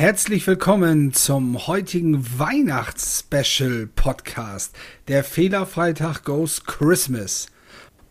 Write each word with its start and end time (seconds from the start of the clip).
Herzlich 0.00 0.46
willkommen 0.46 1.12
zum 1.12 1.66
heutigen 1.66 2.24
Weihnachts-Special-Podcast. 2.38 4.72
Der 5.08 5.24
Fehlerfreitag 5.24 6.22
Goes 6.22 6.64
Christmas. 6.66 7.48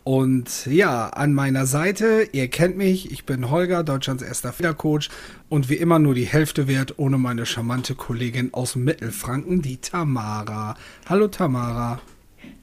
Und 0.03 0.65
ja, 0.65 1.07
an 1.07 1.33
meiner 1.33 1.65
Seite, 1.65 2.27
ihr 2.33 2.49
kennt 2.49 2.75
mich, 2.75 3.09
ich 3.13 3.25
bin 3.25 3.49
Holger, 3.49 3.85
Deutschlands 3.85 4.21
erster 4.21 4.51
Fehlercoach 4.51 5.07
und 5.47 5.69
wie 5.69 5.75
immer 5.75 5.97
nur 5.97 6.13
die 6.13 6.25
Hälfte 6.25 6.67
wert 6.67 6.99
ohne 6.99 7.17
meine 7.17 7.45
charmante 7.45 7.95
Kollegin 7.95 8.53
aus 8.53 8.75
Mittelfranken, 8.75 9.61
die 9.61 9.77
Tamara. 9.77 10.75
Hallo 11.07 11.29
Tamara. 11.29 12.01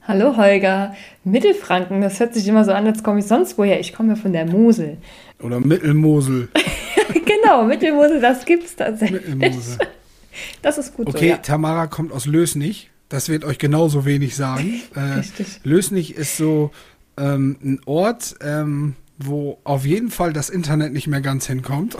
Hallo 0.03 0.37
Holger. 0.37 0.95
Mittelfranken, 1.25 2.03
das 2.03 2.21
hört 2.21 2.35
sich 2.35 2.47
immer 2.47 2.67
so 2.67 2.73
an, 2.73 2.87
als 2.87 3.03
komme 3.03 3.21
ich 3.21 3.27
sonst 3.27 3.57
woher. 3.57 3.81
Ich 3.81 3.95
komme 3.95 4.11
ja 4.11 4.17
von 4.17 4.35
der 4.35 4.45
Mosel. 4.45 4.99
Oder 5.41 5.61
Mittelmosel. 5.61 6.49
genau, 7.27 7.65
Mittelmosel, 7.65 8.21
das 8.21 8.45
gibt 8.45 8.65
es 8.65 8.77
tatsächlich. 8.77 9.21
Mittelmosel. 9.35 9.79
Das 10.63 10.79
ist 10.79 10.95
gut 10.95 11.07
Okay, 11.07 11.19
so, 11.19 11.25
ja. 11.27 11.37
Tamara 11.39 11.87
kommt 11.87 12.13
aus 12.13 12.27
Lösnich. 12.27 12.91
Das 13.09 13.29
wird 13.29 13.45
euch 13.45 13.59
genauso 13.59 14.05
wenig 14.05 14.37
sagen. 14.37 14.83
Äh, 14.97 15.23
Lösnich 15.63 16.15
ist 16.15 16.37
so 16.37 16.71
ähm, 17.17 17.57
ein 17.63 17.81
Ort, 17.85 18.37
ähm, 18.41 18.95
wo 19.19 19.59
auf 19.65 19.85
jeden 19.85 20.11
Fall 20.11 20.33
das 20.33 20.51
Internet 20.51 20.93
nicht 20.93 21.07
mehr 21.07 21.21
ganz 21.21 21.47
hinkommt. 21.47 21.97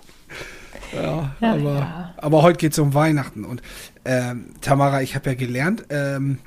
ja, 0.94 1.36
ja, 1.40 1.52
aber, 1.52 1.74
ja. 1.74 2.14
aber 2.16 2.42
heute 2.42 2.58
geht 2.58 2.72
es 2.72 2.78
um 2.78 2.94
Weihnachten. 2.94 3.44
Und 3.44 3.62
ähm, 4.04 4.46
Tamara, 4.60 5.02
ich 5.02 5.14
habe 5.14 5.30
ja 5.30 5.34
gelernt, 5.34 5.84
ähm, 5.90 6.38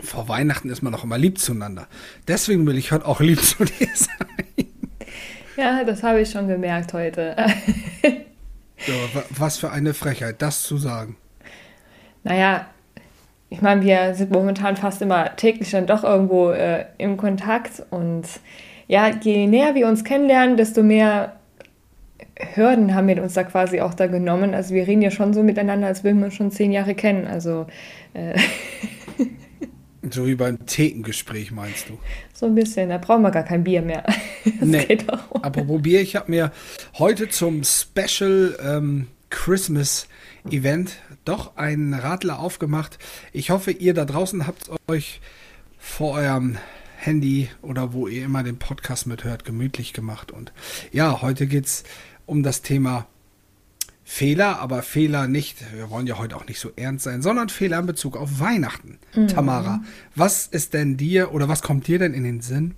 vor 0.00 0.28
Weihnachten 0.28 0.68
ist 0.70 0.82
man 0.82 0.94
auch 0.94 1.04
immer 1.04 1.18
lieb 1.18 1.38
zueinander. 1.38 1.86
Deswegen 2.26 2.66
will 2.66 2.76
ich 2.76 2.92
heute 2.92 3.06
auch 3.06 3.20
lieb 3.20 3.40
zu 3.40 3.64
dir 3.64 3.88
sein. 3.94 4.66
Ja, 5.56 5.84
das 5.84 6.02
habe 6.02 6.20
ich 6.20 6.30
schon 6.30 6.48
gemerkt 6.48 6.92
heute. 6.92 7.36
ja, 8.02 8.94
was 9.30 9.58
für 9.58 9.70
eine 9.70 9.94
Frechheit, 9.94 10.40
das 10.40 10.62
zu 10.62 10.78
sagen. 10.78 11.16
Naja, 12.24 12.66
ich 13.50 13.60
meine, 13.60 13.82
wir 13.82 14.14
sind 14.14 14.30
momentan 14.30 14.76
fast 14.76 15.02
immer 15.02 15.36
täglich 15.36 15.70
dann 15.70 15.86
doch 15.86 16.04
irgendwo 16.04 16.50
äh, 16.50 16.86
im 16.98 17.16
Kontakt 17.16 17.82
und 17.90 18.24
ja, 18.88 19.08
je 19.08 19.46
näher 19.46 19.74
wir 19.74 19.88
uns 19.88 20.04
kennenlernen, 20.04 20.56
desto 20.56 20.82
mehr 20.82 21.36
Hürden 22.54 22.94
haben 22.94 23.08
wir 23.08 23.22
uns 23.22 23.34
da 23.34 23.44
quasi 23.44 23.80
auch 23.80 23.94
da 23.94 24.06
genommen. 24.06 24.54
Also 24.54 24.74
wir 24.74 24.86
reden 24.86 25.02
ja 25.02 25.10
schon 25.10 25.34
so 25.34 25.42
miteinander, 25.42 25.86
als 25.86 26.02
würden 26.02 26.18
wir 26.20 26.26
uns 26.26 26.34
schon 26.34 26.50
zehn 26.50 26.72
Jahre 26.72 26.94
kennen. 26.94 27.26
Also 27.26 27.66
äh 28.14 28.38
So 30.10 30.26
wie 30.26 30.34
beim 30.34 30.66
Thekengespräch, 30.66 31.52
meinst 31.52 31.88
du? 31.88 31.98
So 32.34 32.46
ein 32.46 32.54
bisschen, 32.56 32.88
da 32.88 32.98
brauchen 32.98 33.22
wir 33.22 33.30
gar 33.30 33.44
kein 33.44 33.64
Bier 33.64 33.82
mehr. 33.82 34.04
Das 34.58 34.68
nee. 34.68 34.84
geht 34.86 35.08
auch. 35.08 35.42
Apropos 35.42 35.82
Bier, 35.82 36.00
ich 36.00 36.16
habe 36.16 36.30
mir 36.30 36.50
heute 36.98 37.28
zum 37.28 37.62
Special 37.62 38.58
ähm, 38.60 39.06
Christmas 39.30 40.08
Event 40.50 40.96
doch 41.24 41.56
einen 41.56 41.94
Radler 41.94 42.40
aufgemacht. 42.40 42.98
Ich 43.32 43.50
hoffe, 43.50 43.70
ihr 43.70 43.94
da 43.94 44.04
draußen 44.04 44.46
habt 44.48 44.68
euch 44.88 45.20
vor 45.78 46.14
eurem 46.14 46.58
Handy 46.96 47.48
oder 47.62 47.92
wo 47.92 48.08
ihr 48.08 48.24
immer 48.24 48.42
den 48.42 48.58
Podcast 48.58 49.06
mithört, 49.06 49.44
gemütlich 49.44 49.92
gemacht. 49.92 50.32
Und 50.32 50.52
ja, 50.90 51.22
heute 51.22 51.46
geht 51.46 51.66
es 51.66 51.84
um 52.26 52.42
das 52.42 52.62
Thema 52.62 53.06
Fehler, 54.04 54.58
aber 54.58 54.82
Fehler 54.82 55.28
nicht, 55.28 55.58
wir 55.74 55.90
wollen 55.90 56.06
ja 56.06 56.18
heute 56.18 56.36
auch 56.36 56.46
nicht 56.46 56.58
so 56.58 56.70
ernst 56.76 57.04
sein, 57.04 57.22
sondern 57.22 57.48
Fehler 57.48 57.78
in 57.78 57.86
Bezug 57.86 58.16
auf 58.16 58.40
Weihnachten. 58.40 58.98
Mhm. 59.14 59.28
Tamara, 59.28 59.80
was 60.16 60.46
ist 60.46 60.74
denn 60.74 60.96
dir 60.96 61.32
oder 61.32 61.48
was 61.48 61.62
kommt 61.62 61.86
dir 61.86 61.98
denn 61.98 62.12
in 62.12 62.24
den 62.24 62.40
Sinn, 62.40 62.74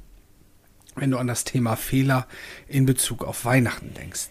wenn 0.96 1.10
du 1.10 1.18
an 1.18 1.26
das 1.26 1.44
Thema 1.44 1.76
Fehler 1.76 2.26
in 2.68 2.86
Bezug 2.86 3.24
auf 3.24 3.44
Weihnachten 3.44 3.94
denkst? 3.94 4.28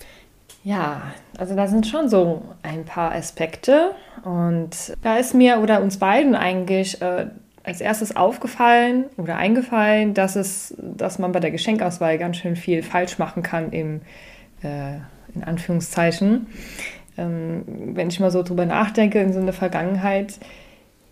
Ja, 0.64 1.14
also 1.38 1.56
da 1.56 1.68
sind 1.68 1.88
schon 1.88 2.08
so 2.10 2.56
ein 2.62 2.86
paar 2.86 3.14
Aspekte 3.14 3.92
und 4.24 4.96
da 5.02 5.18
ist 5.18 5.34
mir 5.34 5.60
oder 5.60 5.82
uns 5.82 5.98
beiden 5.98 6.36
eigentlich 6.36 7.02
äh, 7.02 7.28
als 7.64 7.82
erstes 7.82 8.16
aufgefallen 8.16 9.06
oder 9.18 9.36
eingefallen, 9.36 10.14
dass 10.14 10.36
es, 10.36 10.74
dass 10.78 11.20
man 11.20 11.32
bei 11.32 11.40
der 11.40 11.52
Geschenkauswahl 11.52 12.18
ganz 12.18 12.38
schön 12.38 12.56
viel 12.56 12.84
falsch 12.84 13.18
machen 13.18 13.44
kann 13.44 13.72
im 13.72 14.02
äh, 14.62 15.00
in 15.36 15.44
Anführungszeichen. 15.44 16.48
Ähm, 17.18 17.64
wenn 17.94 18.10
ich 18.10 18.20
mal 18.20 18.32
so 18.32 18.44
drüber 18.44 18.66
nachdenke, 18.66 19.20
in 19.20 19.34
so 19.34 19.40
einer 19.40 19.54
Vergangenheit, 19.54 20.40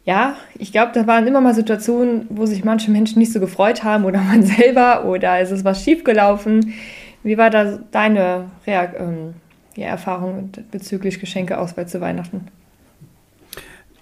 ja, 0.03 0.35
ich 0.57 0.71
glaube, 0.71 0.91
da 0.93 1.05
waren 1.05 1.27
immer 1.27 1.41
mal 1.41 1.53
Situationen, 1.53 2.25
wo 2.29 2.45
sich 2.45 2.63
manche 2.63 2.89
Menschen 2.89 3.19
nicht 3.19 3.31
so 3.31 3.39
gefreut 3.39 3.83
haben 3.83 4.05
oder 4.05 4.19
man 4.21 4.43
selber 4.43 5.05
oder 5.05 5.39
es 5.39 5.51
ist 5.51 5.63
was 5.63 5.83
schiefgelaufen. 5.83 6.73
Wie 7.23 7.37
war 7.37 7.49
da 7.49 7.79
deine 7.91 8.49
Reak 8.65 8.95
ähm, 8.97 9.35
ja, 9.75 9.87
Erfahrung 9.87 10.51
bezüglich 10.71 11.19
Geschenkeauswahl 11.19 11.87
zu 11.87 12.01
Weihnachten? 12.01 12.47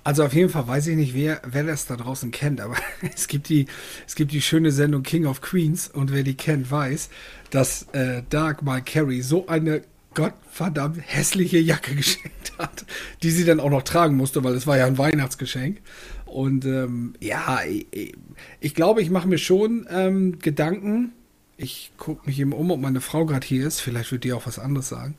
Also 0.05 0.23
auf 0.23 0.33
jeden 0.33 0.49
Fall 0.49 0.67
weiß 0.67 0.87
ich 0.87 0.95
nicht, 0.95 1.13
wer, 1.13 1.41
wer 1.45 1.65
das 1.65 1.85
da 1.85 1.97
draußen 1.97 2.31
kennt, 2.31 2.61
aber 2.61 2.75
es 3.13 3.27
gibt, 3.27 3.49
die, 3.49 3.65
es 4.07 4.15
gibt 4.15 4.31
die 4.31 4.41
schöne 4.41 4.71
Sendung 4.71 5.03
King 5.03 5.25
of 5.25 5.41
Queens 5.41 5.89
und 5.89 6.13
wer 6.13 6.23
die 6.23 6.35
kennt, 6.35 6.71
weiß, 6.71 7.09
dass 7.51 7.87
äh, 7.91 8.23
Dagmar 8.29 8.81
Carey 8.81 9.21
so 9.21 9.47
eine 9.47 9.81
gottverdammt 10.13 10.97
hässliche 11.05 11.59
Jacke 11.59 11.95
geschenkt 11.95 12.53
hat, 12.57 12.85
die 13.23 13.31
sie 13.31 13.45
dann 13.45 13.59
auch 13.59 13.69
noch 13.69 13.83
tragen 13.83 14.15
musste, 14.15 14.43
weil 14.43 14.53
es 14.53 14.67
war 14.67 14.77
ja 14.77 14.85
ein 14.85 14.97
Weihnachtsgeschenk. 14.97 15.81
Und 16.25 16.65
ähm, 16.65 17.13
ja, 17.19 17.61
ich, 17.63 18.15
ich, 18.59 18.75
glaube, 18.75 19.01
ich 19.01 19.09
mache 19.09 19.27
mir 19.27 19.37
schon 19.37 19.87
ähm, 19.89 20.39
Gedanken. 20.39 21.13
Ich 21.57 21.91
gucke 21.97 22.25
mich 22.25 22.39
eben 22.39 22.53
um, 22.53 22.71
ob 22.71 22.79
meine 22.79 23.01
Frau 23.01 23.25
gerade 23.25 23.45
hier 23.45 23.67
ist. 23.67 23.79
Vielleicht 23.79 24.11
wird 24.11 24.23
die 24.23 24.33
auch 24.33 24.45
was 24.45 24.59
anderes 24.59 24.89
sagen. 24.89 25.17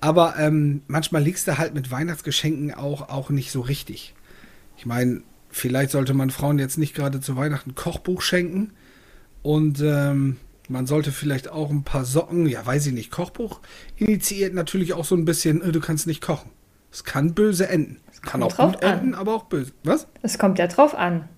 Aber 0.00 0.38
ähm, 0.38 0.82
manchmal 0.86 1.22
liegst 1.22 1.48
du 1.48 1.56
halt 1.56 1.74
mit 1.74 1.90
Weihnachtsgeschenken 1.90 2.74
auch, 2.74 3.08
auch 3.08 3.30
nicht 3.30 3.50
so 3.50 3.62
richtig. 3.62 4.14
Ich 4.76 4.84
meine, 4.84 5.22
vielleicht 5.50 5.92
sollte 5.92 6.12
man 6.12 6.30
Frauen 6.30 6.58
jetzt 6.58 6.76
nicht 6.76 6.94
gerade 6.94 7.20
zu 7.20 7.36
Weihnachten 7.36 7.74
Kochbuch 7.74 8.20
schenken. 8.20 8.72
Und 9.42 9.80
ähm, 9.80 10.36
man 10.68 10.86
sollte 10.86 11.12
vielleicht 11.12 11.48
auch 11.48 11.70
ein 11.70 11.84
paar 11.84 12.04
Socken, 12.04 12.46
ja, 12.46 12.64
weiß 12.64 12.86
ich 12.86 12.92
nicht, 12.92 13.10
Kochbuch 13.10 13.60
initiiert 13.96 14.54
natürlich 14.54 14.94
auch 14.94 15.04
so 15.04 15.14
ein 15.14 15.24
bisschen, 15.24 15.62
äh, 15.62 15.72
du 15.72 15.80
kannst 15.80 16.06
nicht 16.06 16.22
kochen. 16.22 16.50
Es 16.90 17.04
kann 17.04 17.34
böse 17.34 17.68
enden. 17.68 18.00
Es 18.12 18.22
kann 18.22 18.42
auch 18.42 18.56
gut 18.56 18.82
an. 18.84 18.98
enden, 18.98 19.14
aber 19.14 19.34
auch 19.34 19.44
böse. 19.44 19.72
Was? 19.82 20.06
Es 20.22 20.38
kommt 20.38 20.58
ja 20.58 20.66
drauf 20.66 20.94
an. 20.94 21.28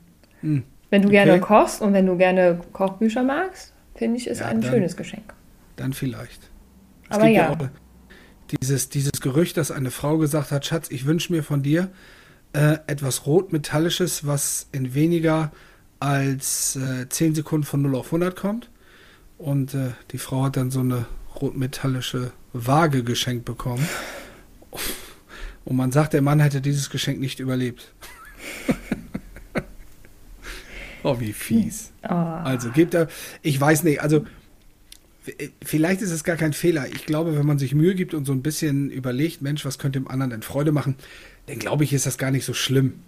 Hm. 0.40 0.64
Wenn 0.90 1.02
du 1.02 1.08
okay. 1.08 1.24
gerne 1.24 1.40
kochst 1.40 1.82
und 1.82 1.92
wenn 1.92 2.06
du 2.06 2.16
gerne 2.16 2.60
Kochbücher 2.72 3.22
magst, 3.22 3.72
finde 3.94 4.18
ich, 4.18 4.26
ist 4.26 4.40
ja, 4.40 4.46
ein 4.46 4.60
dann, 4.60 4.70
schönes 4.70 4.96
Geschenk. 4.96 5.34
Dann 5.76 5.92
vielleicht. 5.92 6.50
Es 7.08 7.16
aber 7.16 7.26
ja. 7.26 7.52
ja 7.52 7.70
dieses, 8.50 8.88
dieses 8.88 9.20
Gerücht, 9.20 9.56
dass 9.56 9.70
eine 9.70 9.90
Frau 9.90 10.18
gesagt 10.18 10.52
hat, 10.52 10.66
Schatz, 10.66 10.90
ich 10.90 11.06
wünsche 11.06 11.32
mir 11.32 11.42
von 11.42 11.62
dir 11.62 11.90
äh, 12.52 12.78
etwas 12.86 13.26
Rotmetallisches, 13.26 14.26
was 14.26 14.68
in 14.72 14.94
weniger 14.94 15.52
als 15.98 16.76
äh, 16.76 17.08
10 17.08 17.34
Sekunden 17.34 17.66
von 17.66 17.82
0 17.82 17.96
auf 17.96 18.06
100 18.06 18.36
kommt. 18.36 18.70
Und 19.38 19.74
äh, 19.74 19.90
die 20.12 20.18
Frau 20.18 20.44
hat 20.44 20.56
dann 20.56 20.70
so 20.70 20.80
eine 20.80 21.06
rotmetallische 21.40 22.32
Waage 22.52 23.02
geschenkt 23.04 23.44
bekommen. 23.44 23.86
Und 25.64 25.76
man 25.76 25.92
sagt, 25.92 26.12
der 26.12 26.22
Mann 26.22 26.40
hätte 26.40 26.60
dieses 26.60 26.90
Geschenk 26.90 27.20
nicht 27.20 27.40
überlebt. 27.40 27.92
oh, 31.02 31.20
wie 31.20 31.32
fies. 31.32 31.92
Oh. 32.02 32.14
Also 32.14 32.70
gibt 32.70 32.94
er, 32.94 33.08
ich 33.42 33.60
weiß 33.60 33.82
nicht, 33.82 34.00
also 34.00 34.24
vielleicht 35.64 36.02
ist 36.02 36.12
es 36.12 36.24
gar 36.24 36.36
kein 36.36 36.52
Fehler. 36.52 36.86
Ich 36.88 37.04
glaube, 37.04 37.36
wenn 37.36 37.46
man 37.46 37.58
sich 37.58 37.74
Mühe 37.74 37.94
gibt 37.94 38.14
und 38.14 38.24
so 38.24 38.32
ein 38.32 38.42
bisschen 38.42 38.90
überlegt, 38.90 39.42
Mensch, 39.42 39.64
was 39.64 39.78
könnte 39.78 39.98
dem 39.98 40.08
anderen 40.08 40.30
denn 40.30 40.42
Freude 40.42 40.72
machen, 40.72 40.96
dann 41.46 41.58
glaube 41.58 41.84
ich, 41.84 41.92
ist 41.92 42.06
das 42.06 42.18
gar 42.18 42.30
nicht 42.30 42.44
so 42.44 42.54
schlimm. 42.54 43.00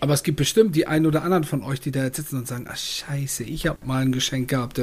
Aber 0.00 0.14
es 0.14 0.22
gibt 0.22 0.36
bestimmt 0.36 0.76
die 0.76 0.86
einen 0.86 1.06
oder 1.06 1.22
anderen 1.22 1.44
von 1.44 1.62
euch, 1.62 1.80
die 1.80 1.90
da 1.90 2.04
jetzt 2.04 2.16
sitzen 2.16 2.36
und 2.36 2.48
sagen, 2.48 2.66
ach 2.68 2.76
scheiße, 2.76 3.44
ich 3.44 3.66
habe 3.66 3.78
mal 3.84 4.02
ein 4.02 4.12
Geschenk 4.12 4.48
gehabt, 4.48 4.80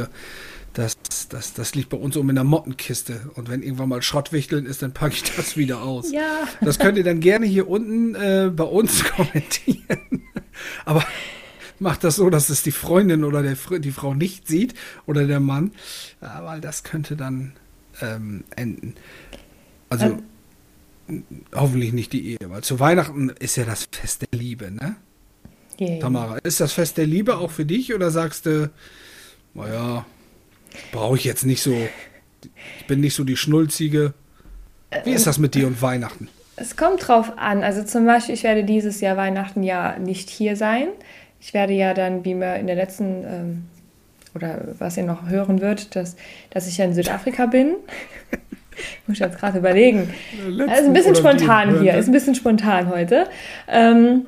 das, 0.77 0.97
das, 1.29 1.53
das 1.53 1.75
liegt 1.75 1.89
bei 1.89 1.97
uns 1.97 2.15
oben 2.17 2.29
in 2.29 2.35
der 2.35 2.43
Mottenkiste. 2.43 3.31
Und 3.33 3.49
wenn 3.49 3.63
irgendwann 3.63 3.89
mal 3.89 4.01
Schrottwichteln 4.01 4.65
ist, 4.65 4.81
dann 4.81 4.93
packe 4.93 5.15
ich 5.15 5.23
das 5.23 5.57
wieder 5.57 5.81
aus. 5.81 6.11
Ja. 6.11 6.43
Das 6.61 6.77
könnt 6.77 6.97
ihr 6.97 7.03
dann 7.03 7.19
gerne 7.19 7.47
hier 7.47 7.67
unten 7.67 8.13
äh, 8.15 8.51
bei 8.55 8.63
uns 8.63 9.03
kommentieren. 9.15 10.23
Aber 10.85 11.03
macht 11.79 12.03
das 12.03 12.17
so, 12.17 12.29
dass 12.29 12.49
es 12.49 12.61
die 12.61 12.71
Freundin 12.71 13.23
oder 13.23 13.41
der, 13.41 13.55
die 13.79 13.91
Frau 13.91 14.13
nicht 14.13 14.47
sieht 14.47 14.75
oder 15.07 15.25
der 15.25 15.39
Mann. 15.39 15.71
Aber 16.21 16.59
das 16.59 16.83
könnte 16.83 17.15
dann 17.15 17.53
ähm, 18.01 18.43
enden. 18.55 18.95
Also. 19.89 20.19
Hoffentlich 21.55 21.93
nicht 21.93 22.13
die 22.13 22.31
Ehe, 22.31 22.37
weil 22.47 22.63
zu 22.63 22.79
Weihnachten 22.79 23.29
ist 23.39 23.55
ja 23.55 23.63
das 23.63 23.87
Fest 23.91 24.23
der 24.23 24.37
Liebe, 24.37 24.71
ne? 24.71 24.95
Yeah. 25.79 25.99
Tamara, 25.99 26.37
ist 26.39 26.59
das 26.59 26.73
Fest 26.73 26.97
der 26.97 27.05
Liebe 27.05 27.37
auch 27.37 27.51
für 27.51 27.65
dich 27.65 27.93
oder 27.93 28.09
sagst 28.09 28.45
du, 28.47 28.71
naja, 29.53 30.05
brauche 30.91 31.15
ich 31.17 31.23
jetzt 31.23 31.45
nicht 31.45 31.61
so, 31.61 31.75
ich 32.79 32.87
bin 32.87 32.99
nicht 32.99 33.13
so 33.13 33.23
die 33.23 33.37
Schnulzige. 33.37 34.13
Wie 35.03 35.11
ist 35.11 35.27
das 35.27 35.37
mit 35.37 35.53
dir 35.53 35.67
und 35.67 35.81
Weihnachten? 35.81 36.29
Es 36.55 36.75
kommt 36.75 37.07
drauf 37.07 37.33
an. 37.37 37.63
Also 37.63 37.83
zum 37.83 38.05
Beispiel, 38.05 38.33
ich 38.33 38.43
werde 38.43 38.63
dieses 38.63 38.99
Jahr 38.99 39.15
Weihnachten 39.17 39.61
ja 39.63 39.97
nicht 39.99 40.29
hier 40.29 40.55
sein. 40.55 40.87
Ich 41.39 41.53
werde 41.53 41.73
ja 41.73 41.93
dann, 41.93 42.25
wie 42.25 42.33
mir 42.33 42.55
in 42.55 42.65
der 42.65 42.75
letzten, 42.75 43.23
ähm, 43.23 43.65
oder 44.33 44.75
was 44.79 44.97
ihr 44.97 45.03
noch 45.03 45.29
hören 45.29 45.61
wird, 45.61 45.95
dass, 45.95 46.15
dass 46.49 46.67
ich 46.67 46.77
ja 46.77 46.85
in 46.85 46.95
Südafrika 46.95 47.45
bin. 47.45 47.75
Muss 49.07 49.17
ich 49.17 49.19
jetzt 49.19 49.39
gerade 49.39 49.57
überlegen. 49.57 50.13
Also 50.67 50.85
ein 50.85 50.93
bisschen 50.93 51.15
spontan 51.15 51.79
hier, 51.79 51.95
ist 51.95 52.07
ein 52.07 52.11
bisschen 52.11 52.35
spontan 52.35 52.89
heute. 52.89 53.27
Ähm, 53.67 54.27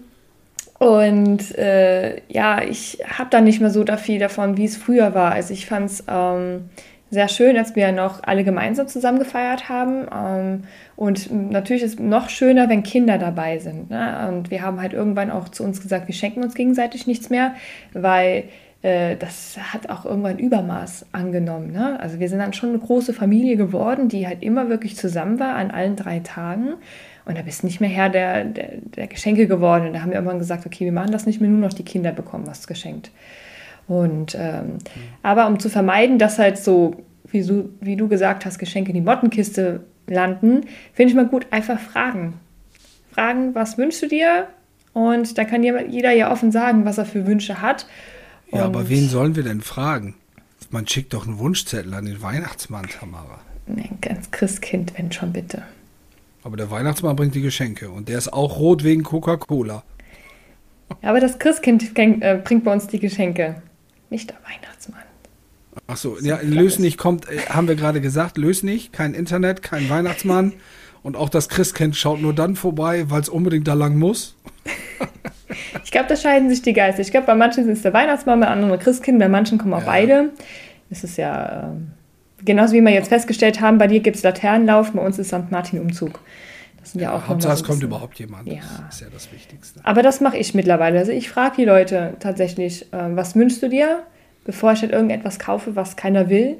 und 0.79 1.57
äh, 1.57 2.21
ja, 2.29 2.63
ich 2.63 2.99
habe 3.05 3.29
da 3.29 3.41
nicht 3.41 3.59
mehr 3.59 3.69
so 3.69 3.83
da 3.83 3.97
viel 3.97 4.17
davon, 4.17 4.55
wie 4.55 4.65
es 4.65 4.77
früher 4.77 5.13
war. 5.13 5.33
Also 5.33 5.53
ich 5.53 5.65
fand 5.65 5.89
es 5.89 6.05
ähm, 6.07 6.69
sehr 7.11 7.27
schön, 7.27 7.57
als 7.57 7.75
wir 7.75 7.91
noch 7.91 8.23
alle 8.23 8.43
gemeinsam 8.43 8.87
zusammen 8.87 9.19
gefeiert 9.19 9.67
haben. 9.67 10.07
Ähm, 10.15 10.63
und 10.95 11.51
natürlich 11.51 11.83
ist 11.83 11.95
es 11.95 11.99
noch 11.99 12.29
schöner, 12.29 12.69
wenn 12.69 12.83
Kinder 12.83 13.17
dabei 13.17 13.59
sind. 13.59 13.89
Ne? 13.89 14.27
Und 14.29 14.51
wir 14.51 14.61
haben 14.61 14.81
halt 14.81 14.93
irgendwann 14.93 15.31
auch 15.31 15.49
zu 15.49 15.63
uns 15.63 15.81
gesagt, 15.81 16.07
wir 16.07 16.15
schenken 16.15 16.43
uns 16.43 16.53
gegenseitig 16.55 17.07
nichts 17.07 17.29
mehr, 17.29 17.55
weil 17.93 18.45
äh, 18.81 19.17
das 19.17 19.57
hat 19.57 19.89
auch 19.89 20.05
irgendwann 20.05 20.39
Übermaß 20.39 21.07
angenommen. 21.11 21.71
Ne? 21.71 21.99
Also 21.99 22.19
wir 22.19 22.29
sind 22.29 22.39
dann 22.39 22.53
schon 22.53 22.69
eine 22.69 22.79
große 22.79 23.13
Familie 23.13 23.57
geworden, 23.57 24.07
die 24.07 24.27
halt 24.27 24.41
immer 24.41 24.69
wirklich 24.69 24.95
zusammen 24.95 25.39
war 25.39 25.55
an 25.55 25.71
allen 25.71 25.95
drei 25.95 26.19
Tagen. 26.19 26.75
Und 27.25 27.37
da 27.37 27.41
bist 27.41 27.61
du 27.61 27.67
nicht 27.67 27.81
mehr 27.81 27.89
Herr 27.89 28.09
der, 28.09 28.45
der, 28.45 28.77
der 28.95 29.07
Geschenke 29.07 29.47
geworden. 29.47 29.87
Und 29.87 29.93
da 29.93 30.01
haben 30.01 30.09
wir 30.09 30.15
irgendwann 30.15 30.39
gesagt, 30.39 30.65
okay, 30.65 30.85
wir 30.85 30.91
machen 30.91 31.11
das 31.11 31.25
nicht 31.25 31.41
mehr, 31.41 31.49
nur 31.49 31.59
noch 31.59 31.73
die 31.73 31.83
Kinder 31.83 32.11
bekommen 32.11 32.47
was 32.47 32.67
geschenkt. 32.67 33.11
Und 33.87 34.35
ähm, 34.39 34.65
mhm. 34.65 34.79
aber 35.23 35.47
um 35.47 35.59
zu 35.59 35.69
vermeiden, 35.69 36.17
dass 36.17 36.39
halt 36.39 36.57
so, 36.57 36.95
wie 37.29 37.43
du, 37.43 37.69
wie 37.81 37.95
du 37.95 38.07
gesagt 38.07 38.45
hast, 38.45 38.59
Geschenke 38.59 38.89
in 38.89 38.95
die 38.95 39.01
Mottenkiste 39.01 39.81
landen, 40.07 40.61
finde 40.93 41.09
ich 41.09 41.15
mal 41.15 41.27
gut, 41.27 41.47
einfach 41.51 41.79
fragen. 41.79 42.35
Fragen, 43.11 43.53
was 43.55 43.77
wünschst 43.77 44.03
du 44.03 44.07
dir? 44.07 44.47
Und 44.93 45.37
da 45.37 45.43
kann 45.43 45.63
jeder 45.63 46.11
ja 46.11 46.31
offen 46.31 46.51
sagen, 46.51 46.85
was 46.85 46.97
er 46.97 47.05
für 47.05 47.27
Wünsche 47.27 47.61
hat. 47.61 47.85
Ja, 48.51 48.65
Und 48.65 48.75
aber 48.75 48.89
wen 48.89 49.09
sollen 49.09 49.35
wir 49.35 49.43
denn 49.43 49.61
fragen? 49.61 50.15
Man 50.71 50.87
schickt 50.87 51.13
doch 51.13 51.25
einen 51.25 51.39
Wunschzettel 51.39 51.93
an 51.93 52.05
den 52.05 52.21
Weihnachtsmann, 52.21 52.87
Tamara. 52.87 53.39
Nein, 53.67 53.97
ganz 54.01 54.29
Christkind, 54.31 54.93
wenn 54.97 55.11
schon 55.11 55.33
bitte. 55.33 55.63
Aber 56.43 56.57
der 56.57 56.71
Weihnachtsmann 56.71 57.15
bringt 57.15 57.35
die 57.35 57.41
Geschenke 57.41 57.89
und 57.89 58.09
der 58.09 58.17
ist 58.17 58.31
auch 58.31 58.57
rot 58.57 58.83
wegen 58.83 59.03
Coca-Cola. 59.03 59.83
Ja, 61.01 61.09
aber 61.09 61.19
das 61.19 61.37
Christkind 61.37 61.97
äh, 61.97 62.41
bringt 62.43 62.63
bei 62.63 62.73
uns 62.73 62.87
die 62.87 62.99
Geschenke, 62.99 63.61
nicht 64.09 64.29
der 64.29 64.37
Weihnachtsmann. 64.37 65.03
Ach 65.87 65.97
so, 65.97 66.17
ja, 66.19 66.37
in 66.37 66.51
Lösnich 66.51 66.97
kommt, 66.97 67.29
äh, 67.29 67.41
haben 67.49 67.67
wir 67.67 67.75
gerade 67.75 68.01
gesagt, 68.01 68.37
Lösnich, 68.37 68.91
kein 68.91 69.13
Internet, 69.13 69.61
kein 69.61 69.89
Weihnachtsmann 69.89 70.53
und 71.03 71.15
auch 71.15 71.29
das 71.29 71.49
Christkind 71.49 71.95
schaut 71.95 72.21
nur 72.21 72.33
dann 72.33 72.55
vorbei, 72.55 73.09
weil 73.09 73.21
es 73.21 73.29
unbedingt 73.29 73.67
da 73.67 73.73
lang 73.73 73.97
muss. 73.97 74.35
ich 75.83 75.91
glaube, 75.91 76.07
da 76.09 76.15
scheiden 76.15 76.49
sich 76.49 76.61
die 76.61 76.73
Geister. 76.73 77.01
Ich 77.01 77.11
glaube, 77.11 77.27
bei 77.27 77.35
manchen 77.35 77.67
ist 77.67 77.77
es 77.77 77.81
der 77.83 77.93
Weihnachtsmann, 77.93 78.39
bei 78.39 78.47
anderen 78.47 78.71
der 78.71 78.79
Christkind, 78.79 79.19
bei 79.19 79.29
manchen 79.29 79.57
kommen 79.57 79.73
auch 79.73 79.79
ja. 79.79 79.85
beide. 79.85 80.29
Es 80.89 81.03
ist 81.03 81.17
ja. 81.17 81.63
Ähm, 81.63 81.91
genauso 82.43 82.73
wie 82.73 82.81
wir 82.81 82.91
jetzt 82.91 83.09
festgestellt 83.09 83.61
haben, 83.61 83.77
bei 83.77 83.87
dir 83.87 83.99
gibt 83.99 84.17
es 84.17 84.23
Laternenlauf, 84.23 84.91
bei 84.91 85.01
uns 85.01 85.19
ist 85.19 85.27
St. 85.27 85.51
Martin 85.51 85.79
Umzug. 85.79 86.19
Das 86.79 86.93
sind 86.93 87.01
ja, 87.01 87.11
ja 87.11 87.17
auch 87.17 87.27
Hauptsache, 87.27 87.53
es 87.53 87.63
kommt 87.63 87.83
überhaupt 87.83 88.17
jemand. 88.19 88.47
Ja. 88.47 88.61
Das 88.85 88.95
ist 88.95 89.01
ja 89.01 89.07
das 89.11 89.31
Wichtigste. 89.31 89.81
Aber 89.83 90.01
das 90.01 90.21
mache 90.21 90.37
ich 90.37 90.53
mittlerweile. 90.53 90.99
Also 90.99 91.11
ich 91.11 91.29
frage 91.29 91.57
die 91.57 91.65
Leute 91.65 92.15
tatsächlich, 92.19 92.91
äh, 92.93 93.15
was 93.15 93.35
wünschst 93.35 93.61
du 93.61 93.69
dir, 93.69 94.03
bevor 94.45 94.71
ich 94.71 94.81
halt 94.81 94.91
irgendetwas 94.91 95.39
kaufe, 95.39 95.75
was 95.75 95.95
keiner 95.95 96.29
will. 96.29 96.57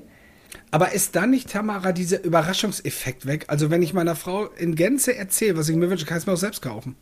Aber 0.71 0.93
ist 0.93 1.15
da 1.15 1.25
nicht, 1.25 1.51
Tamara, 1.51 1.91
dieser 1.91 2.23
Überraschungseffekt 2.23 3.25
weg? 3.25 3.45
Also 3.47 3.69
wenn 3.69 3.81
ich 3.81 3.93
meiner 3.93 4.15
Frau 4.15 4.45
in 4.45 4.75
Gänze 4.75 5.15
erzähle, 5.15 5.57
was 5.57 5.69
ich 5.69 5.75
mir 5.75 5.89
wünsche, 5.89 6.05
kann 6.05 6.17
ich 6.17 6.23
es 6.23 6.27
mir 6.27 6.33
auch 6.33 6.37
selbst 6.37 6.61
kaufen. 6.61 6.95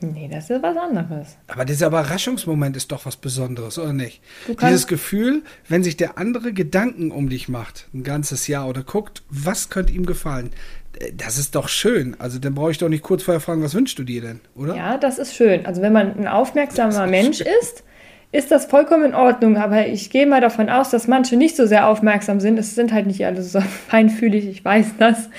Nee, 0.00 0.28
das 0.30 0.50
ist 0.50 0.62
was 0.62 0.76
anderes. 0.76 1.36
Aber 1.46 1.64
dieser 1.64 1.86
Überraschungsmoment 1.86 2.76
ist 2.76 2.92
doch 2.92 3.06
was 3.06 3.16
Besonderes, 3.16 3.78
oder 3.78 3.94
nicht? 3.94 4.20
Dieses 4.60 4.86
Gefühl, 4.86 5.42
wenn 5.68 5.82
sich 5.82 5.96
der 5.96 6.18
andere 6.18 6.52
Gedanken 6.52 7.10
um 7.10 7.30
dich 7.30 7.48
macht, 7.48 7.88
ein 7.94 8.02
ganzes 8.02 8.46
Jahr 8.46 8.68
oder 8.68 8.82
guckt, 8.82 9.22
was 9.30 9.70
könnte 9.70 9.94
ihm 9.94 10.04
gefallen, 10.04 10.50
äh, 10.98 11.12
das 11.14 11.38
ist 11.38 11.54
doch 11.54 11.68
schön. 11.68 12.14
Also 12.18 12.38
dann 12.38 12.54
brauche 12.54 12.72
ich 12.72 12.78
doch 12.78 12.90
nicht 12.90 13.02
kurz 13.02 13.22
vorher 13.22 13.40
fragen, 13.40 13.62
was 13.62 13.72
wünschst 13.72 13.98
du 13.98 14.04
dir 14.04 14.20
denn, 14.20 14.40
oder? 14.54 14.76
Ja, 14.76 14.98
das 14.98 15.18
ist 15.18 15.34
schön. 15.34 15.64
Also 15.64 15.80
wenn 15.80 15.94
man 15.94 16.14
ein 16.14 16.28
aufmerksamer 16.28 17.06
Mensch 17.06 17.40
ist, 17.40 17.82
ist 18.32 18.50
das 18.50 18.66
vollkommen 18.66 19.04
in 19.04 19.14
Ordnung. 19.14 19.56
Aber 19.56 19.86
ich 19.86 20.10
gehe 20.10 20.26
mal 20.26 20.40
davon 20.40 20.68
aus, 20.68 20.90
dass 20.90 21.08
manche 21.08 21.36
nicht 21.36 21.56
so 21.56 21.66
sehr 21.66 21.86
aufmerksam 21.88 22.40
sind. 22.40 22.58
Es 22.58 22.74
sind 22.74 22.92
halt 22.92 23.06
nicht 23.06 23.24
alle 23.24 23.42
so 23.42 23.60
feinfühlig, 23.88 24.46
ich 24.46 24.64
weiß 24.64 24.94
das. 24.98 25.30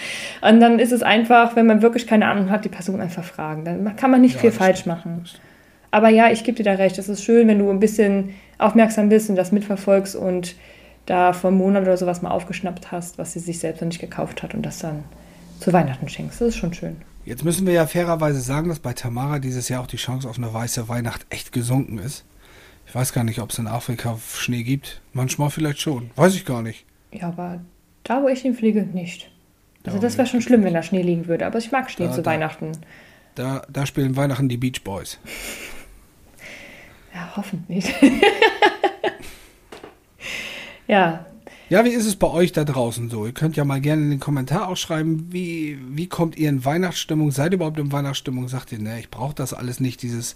Und 0.42 0.60
dann 0.60 0.80
ist 0.80 0.92
es 0.92 1.04
einfach, 1.04 1.56
wenn 1.56 1.66
man 1.66 1.82
wirklich 1.82 2.08
keine 2.08 2.28
Ahnung 2.28 2.50
hat, 2.50 2.66
die 2.66 2.70
Person 2.70 3.02
einfach 3.02 3.24
fragen. 3.24 3.66
Dann 3.66 3.96
kann 3.96 4.12
man 4.12 4.22
nicht 4.22 4.36
ja, 4.36 4.42
viel 4.42 4.52
falsch 4.52 4.82
stimmt. 4.82 4.98
machen. 4.98 5.26
Aber 5.92 6.10
ja, 6.10 6.30
ich 6.32 6.44
gebe 6.44 6.58
dir 6.58 6.64
da 6.64 6.74
recht. 6.74 6.98
Es 6.98 7.10
ist 7.10 7.24
schön, 7.24 7.48
wenn 7.48 7.60
du 7.60 7.70
ein 7.70 7.80
bisschen 7.80 8.34
aufmerksam 8.58 9.10
bist 9.10 9.30
und 9.30 9.36
das 9.36 9.52
mitverfolgst 9.52 10.16
und 10.16 10.56
da 11.06 11.34
vor 11.34 11.50
einem 11.50 11.60
Monat 11.60 11.84
oder 11.84 11.98
sowas 11.98 12.22
mal 12.22 12.32
aufgeschnappt 12.32 12.92
hast, 12.92 13.18
was 13.18 13.34
sie 13.34 13.40
sich 13.40 13.60
selbst 13.60 13.82
noch 13.82 13.88
nicht 13.88 14.02
gekauft 14.02 14.44
hat 14.44 14.54
und 14.54 14.66
das 14.66 14.80
dann 14.80 15.04
zu 15.60 15.72
Weihnachten 15.74 16.10
schenkst. 16.10 16.42
Das 16.42 16.50
ist 16.50 16.58
schon 16.58 16.74
schön. 16.74 16.98
Jetzt 17.26 17.44
müssen 17.44 17.66
wir 17.66 17.74
ja 17.74 17.88
fairerweise 17.88 18.40
sagen, 18.40 18.70
dass 18.70 18.80
bei 18.80 18.94
Tamara 18.94 19.40
dieses 19.40 19.70
Jahr 19.70 19.82
auch 19.82 19.88
die 19.88 19.98
Chance 19.98 20.30
auf 20.30 20.38
eine 20.38 20.54
weiße 20.54 20.88
Weihnacht 20.88 21.26
echt 21.30 21.52
gesunken 21.52 21.98
ist. 21.98 22.26
Ich 22.88 22.96
weiß 22.96 23.12
gar 23.12 23.26
nicht, 23.26 23.40
ob 23.40 23.52
es 23.52 23.60
in 23.60 23.68
Afrika 23.68 24.18
Schnee 24.34 24.64
gibt. 24.64 25.02
Manchmal 25.12 25.50
vielleicht 25.50 25.82
schon. 25.82 26.10
Weiß 26.16 26.36
ich 26.36 26.46
gar 26.46 26.62
nicht. 26.62 26.86
Ja, 27.12 27.28
aber 27.28 27.60
da, 28.04 28.24
wo 28.24 28.30
ich 28.30 28.42
hinfliege, 28.42 28.84
nicht. 28.84 29.30
Also 29.86 30.00
das 30.00 30.18
wäre 30.18 30.28
schon 30.28 30.42
schlimm, 30.42 30.64
wenn 30.64 30.74
da 30.74 30.84
Schnee 30.84 31.02
liegen 31.02 31.28
würde. 31.28 31.46
Aber 31.46 31.60
ich 31.60 31.72
mag 31.72 31.90
Schnee 31.90 32.08
da, 32.08 32.12
zu 32.12 32.22
da, 32.22 32.32
Weihnachten. 32.32 32.72
Da, 33.36 33.62
da 33.70 33.86
spielen 33.86 34.16
Weihnachten 34.16 34.50
die 34.50 34.58
Beach 34.58 34.84
Boys. 34.84 35.20
ja, 37.14 37.34
hoffentlich. 37.36 37.94
ja, 40.88 41.26
ja, 41.70 41.84
wie 41.84 41.90
ist 41.90 42.06
es 42.06 42.16
bei 42.16 42.28
euch 42.28 42.54
da 42.54 42.64
draußen 42.64 43.10
so? 43.10 43.26
Ihr 43.26 43.34
könnt 43.34 43.58
ja 43.58 43.66
mal 43.66 43.82
gerne 43.82 44.04
in 44.04 44.10
den 44.10 44.20
Kommentar 44.20 44.70
auch 44.70 44.78
schreiben, 44.78 45.28
wie, 45.32 45.78
wie 45.90 46.08
kommt 46.08 46.38
ihr 46.38 46.50
in 46.50 46.64
Weihnachtsstimmung? 46.64 47.32
Seid 47.32 47.52
ihr 47.52 47.56
überhaupt 47.56 47.80
in 47.80 47.92
Weihnachtsstimmung? 47.92 48.48
Sagt 48.48 48.72
ihr, 48.72 48.80
ne, 48.80 49.00
ich 49.00 49.10
brauche 49.10 49.36
das 49.36 49.54
alles 49.54 49.80
nicht, 49.80 50.02
dieses, 50.02 50.36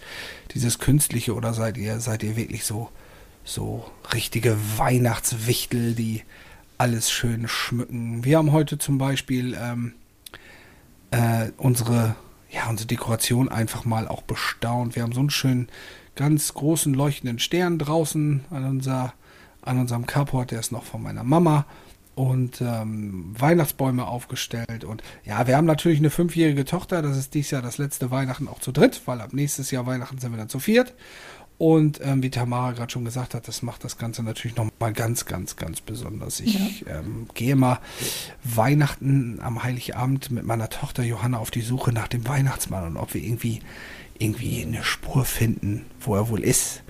dieses 0.54 0.80
Künstliche, 0.80 1.34
oder 1.34 1.54
seid 1.54 1.78
ihr, 1.78 2.00
seid 2.02 2.24
ihr 2.24 2.36
wirklich 2.36 2.66
so, 2.66 2.90
so 3.46 3.90
richtige 4.14 4.58
Weihnachtswichtel, 4.78 5.96
die 5.96 6.24
alles 6.78 7.10
schön 7.10 7.48
schmücken? 7.48 8.26
Wir 8.26 8.38
haben 8.38 8.52
heute 8.52 8.78
zum 8.78 8.98
Beispiel 8.98 9.58
ähm, 9.58 9.94
äh, 11.12 11.52
unsere, 11.56 12.16
ja, 12.50 12.70
unsere 12.70 12.88
Dekoration 12.88 13.48
einfach 13.48 13.86
mal 13.86 14.08
auch 14.10 14.24
bestaunt. 14.24 14.96
Wir 14.96 15.04
haben 15.04 15.14
so 15.14 15.22
einen 15.22 15.30
schönen, 15.30 15.70
ganz 16.16 16.54
großen 16.54 16.94
leuchtenden 16.94 17.40
Stern 17.40 17.80
draußen 17.80 18.44
an 18.50 18.66
unserer 18.66 19.14
an 19.62 19.80
unserem 19.80 20.06
Carport, 20.06 20.52
der 20.52 20.60
ist 20.60 20.72
noch 20.72 20.84
von 20.84 21.02
meiner 21.02 21.24
Mama 21.24 21.66
und 22.16 22.62
ähm, 22.62 23.34
Weihnachtsbäume 23.38 24.06
aufgestellt. 24.06 24.84
Und 24.84 25.02
ja, 25.24 25.48
wir 25.48 25.56
haben 25.56 25.66
natürlich 25.66 26.00
eine 26.00 26.10
fünfjährige 26.10 26.66
Tochter. 26.66 27.02
Das 27.02 27.18
ist 27.18 27.34
dieses 27.34 27.52
Jahr 27.52 27.62
das 27.62 27.78
letzte 27.78 28.12
Weihnachten 28.12 28.48
auch 28.48 28.60
zu 28.60 28.72
dritt, 28.72 29.02
weil 29.06 29.22
ab 29.22 29.34
nächstes 29.34 29.72
Jahr 29.72 29.86
Weihnachten 29.86 30.18
sind 30.18 30.32
wir 30.32 30.38
dann 30.38 30.50
zu 30.50 30.60
viert. 30.60 30.94
Und 31.62 32.02
ähm, 32.04 32.24
wie 32.24 32.32
Tamara 32.32 32.72
gerade 32.72 32.92
schon 32.92 33.06
gesagt 33.06 33.36
hat, 33.36 33.48
das 33.48 33.62
macht 33.62 33.84
das 33.84 34.00
Ganze 34.00 34.24
natürlich 34.24 34.58
nochmal 34.58 34.94
ganz, 34.94 35.26
ganz, 35.26 35.58
ganz 35.58 35.80
besonders. 35.80 36.40
Ich 36.40 36.82
ja. 36.82 36.98
ähm, 36.98 37.28
gehe 37.36 37.56
mal 37.56 37.78
Weihnachten 38.44 39.40
am 39.44 39.62
Heiligabend 39.62 40.32
mit 40.32 40.44
meiner 40.44 40.70
Tochter 40.70 41.04
Johanna 41.04 41.38
auf 41.38 41.52
die 41.52 41.62
Suche 41.62 41.94
nach 41.94 42.08
dem 42.08 42.28
Weihnachtsmann 42.28 42.88
und 42.88 42.98
ob 42.98 43.14
wir 43.14 43.22
irgendwie 43.22 43.60
irgendwie 44.18 44.64
eine 44.64 44.84
Spur 44.84 45.24
finden, 45.24 45.86
wo 46.00 46.16
er 46.16 46.30
wohl 46.30 46.44
ist. 46.44 46.82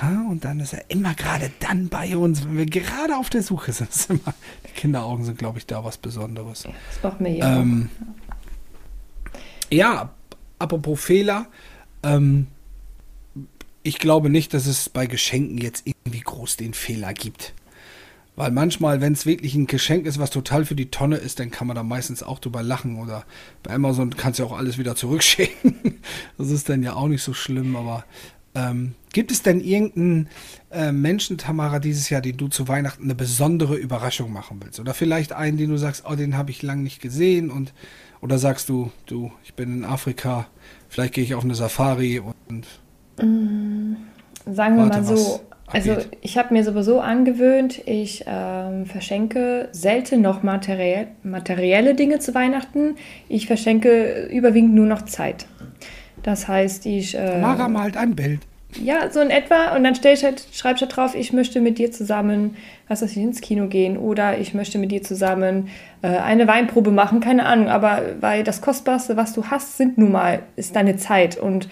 Ha, 0.00 0.24
und 0.30 0.44
dann 0.44 0.60
ist 0.60 0.72
er 0.72 0.88
immer 0.88 1.14
gerade 1.14 1.50
dann 1.58 1.88
bei 1.88 2.16
uns, 2.16 2.44
wenn 2.44 2.58
wir 2.58 2.66
gerade 2.66 3.16
auf 3.16 3.28
der 3.28 3.42
Suche 3.42 3.72
sind. 3.72 3.90
Immer, 4.08 4.34
die 4.68 4.72
Kinderaugen 4.72 5.24
sind, 5.24 5.38
glaube 5.38 5.58
ich, 5.58 5.66
da 5.66 5.82
was 5.82 5.98
Besonderes. 5.98 6.62
Das 6.62 7.02
macht 7.02 7.20
mir 7.20 7.36
ja. 7.36 7.56
Ähm, 7.56 7.90
ja, 9.68 10.10
apropos 10.60 11.02
Fehler. 11.02 11.46
Ähm, 12.04 12.46
ich 13.82 13.98
glaube 13.98 14.30
nicht, 14.30 14.54
dass 14.54 14.66
es 14.66 14.88
bei 14.88 15.06
Geschenken 15.06 15.58
jetzt 15.58 15.86
irgendwie 15.86 16.20
groß 16.20 16.56
den 16.56 16.74
Fehler 16.74 17.12
gibt. 17.14 17.54
Weil 18.34 18.50
manchmal, 18.50 19.00
wenn 19.00 19.12
es 19.12 19.26
wirklich 19.26 19.54
ein 19.54 19.66
Geschenk 19.66 20.06
ist, 20.06 20.18
was 20.18 20.30
total 20.30 20.64
für 20.64 20.74
die 20.74 20.90
Tonne 20.90 21.16
ist, 21.16 21.38
dann 21.38 21.50
kann 21.50 21.66
man 21.66 21.76
da 21.76 21.82
meistens 21.82 22.22
auch 22.22 22.38
drüber 22.38 22.62
lachen. 22.62 22.98
Oder 22.98 23.26
bei 23.62 23.74
Amazon 23.74 24.16
kannst 24.16 24.38
du 24.38 24.44
ja 24.44 24.48
auch 24.48 24.56
alles 24.56 24.78
wieder 24.78 24.96
zurückschicken. 24.96 26.00
das 26.38 26.50
ist 26.50 26.68
dann 26.68 26.82
ja 26.82 26.94
auch 26.94 27.08
nicht 27.08 27.22
so 27.22 27.34
schlimm. 27.34 27.76
Aber 27.76 28.06
ähm, 28.54 28.94
gibt 29.12 29.32
es 29.32 29.42
denn 29.42 29.60
irgendeinen 29.60 30.28
äh, 30.70 30.92
Menschen, 30.92 31.36
Tamara, 31.36 31.78
dieses 31.78 32.08
Jahr, 32.08 32.22
den 32.22 32.38
du 32.38 32.48
zu 32.48 32.68
Weihnachten 32.68 33.04
eine 33.04 33.14
besondere 33.14 33.76
Überraschung 33.76 34.32
machen 34.32 34.60
willst? 34.62 34.80
Oder 34.80 34.94
vielleicht 34.94 35.34
einen, 35.34 35.58
den 35.58 35.68
du 35.68 35.76
sagst, 35.76 36.04
oh, 36.08 36.14
den 36.14 36.36
habe 36.36 36.50
ich 36.50 36.62
lange 36.62 36.82
nicht 36.82 37.02
gesehen 37.02 37.50
und 37.50 37.74
oder 38.22 38.38
sagst 38.38 38.68
du, 38.68 38.92
du, 39.04 39.32
ich 39.44 39.54
bin 39.54 39.78
in 39.78 39.84
Afrika, 39.84 40.46
vielleicht 40.88 41.14
gehe 41.14 41.24
ich 41.24 41.34
auf 41.34 41.44
eine 41.44 41.54
Safari 41.54 42.20
und. 42.20 42.66
Mm, 43.20 43.94
sagen 44.46 44.76
wir 44.76 44.86
mal 44.86 45.04
so, 45.04 45.40
also 45.72 45.96
ich 46.20 46.36
habe 46.36 46.52
mir 46.52 46.64
sowieso 46.64 47.00
angewöhnt, 47.00 47.80
ich 47.86 48.24
ähm, 48.26 48.86
verschenke 48.86 49.68
selten 49.72 50.20
noch 50.20 50.42
materiell, 50.42 51.08
materielle 51.22 51.94
Dinge 51.94 52.18
zu 52.18 52.34
Weihnachten. 52.34 52.96
Ich 53.28 53.46
verschenke 53.46 54.28
überwiegend 54.30 54.74
nur 54.74 54.86
noch 54.86 55.02
Zeit. 55.02 55.46
Das 56.22 56.46
heißt, 56.46 56.86
ich. 56.86 57.16
Äh, 57.16 57.40
Mara 57.40 57.68
malt 57.68 57.96
ein 57.96 58.14
Bild. 58.14 58.40
ja, 58.82 59.10
so 59.10 59.20
in 59.20 59.30
etwa. 59.30 59.74
Und 59.74 59.84
dann 59.84 59.94
stell 59.94 60.14
ich 60.14 60.24
halt, 60.24 60.46
schreibe 60.52 60.76
ich 60.76 60.82
halt 60.82 60.96
drauf, 60.96 61.14
ich 61.14 61.32
möchte 61.32 61.60
mit 61.60 61.78
dir 61.78 61.90
zusammen, 61.90 62.56
was 62.88 63.02
weiß 63.02 63.10
ich, 63.12 63.22
ins 63.22 63.40
Kino 63.40 63.66
gehen 63.68 63.96
oder 63.96 64.38
ich 64.38 64.54
möchte 64.54 64.78
mit 64.78 64.92
dir 64.92 65.02
zusammen 65.02 65.68
äh, 66.02 66.08
eine 66.08 66.46
Weinprobe 66.46 66.90
machen, 66.90 67.20
keine 67.20 67.46
Ahnung. 67.46 67.68
Aber 67.68 68.02
weil 68.20 68.44
das 68.44 68.60
Kostbarste, 68.60 69.16
was 69.16 69.32
du 69.32 69.46
hast, 69.46 69.78
sind 69.78 69.96
nun 69.96 70.12
mal, 70.12 70.40
ist 70.56 70.76
deine 70.76 70.96
Zeit. 70.96 71.38
Und 71.38 71.68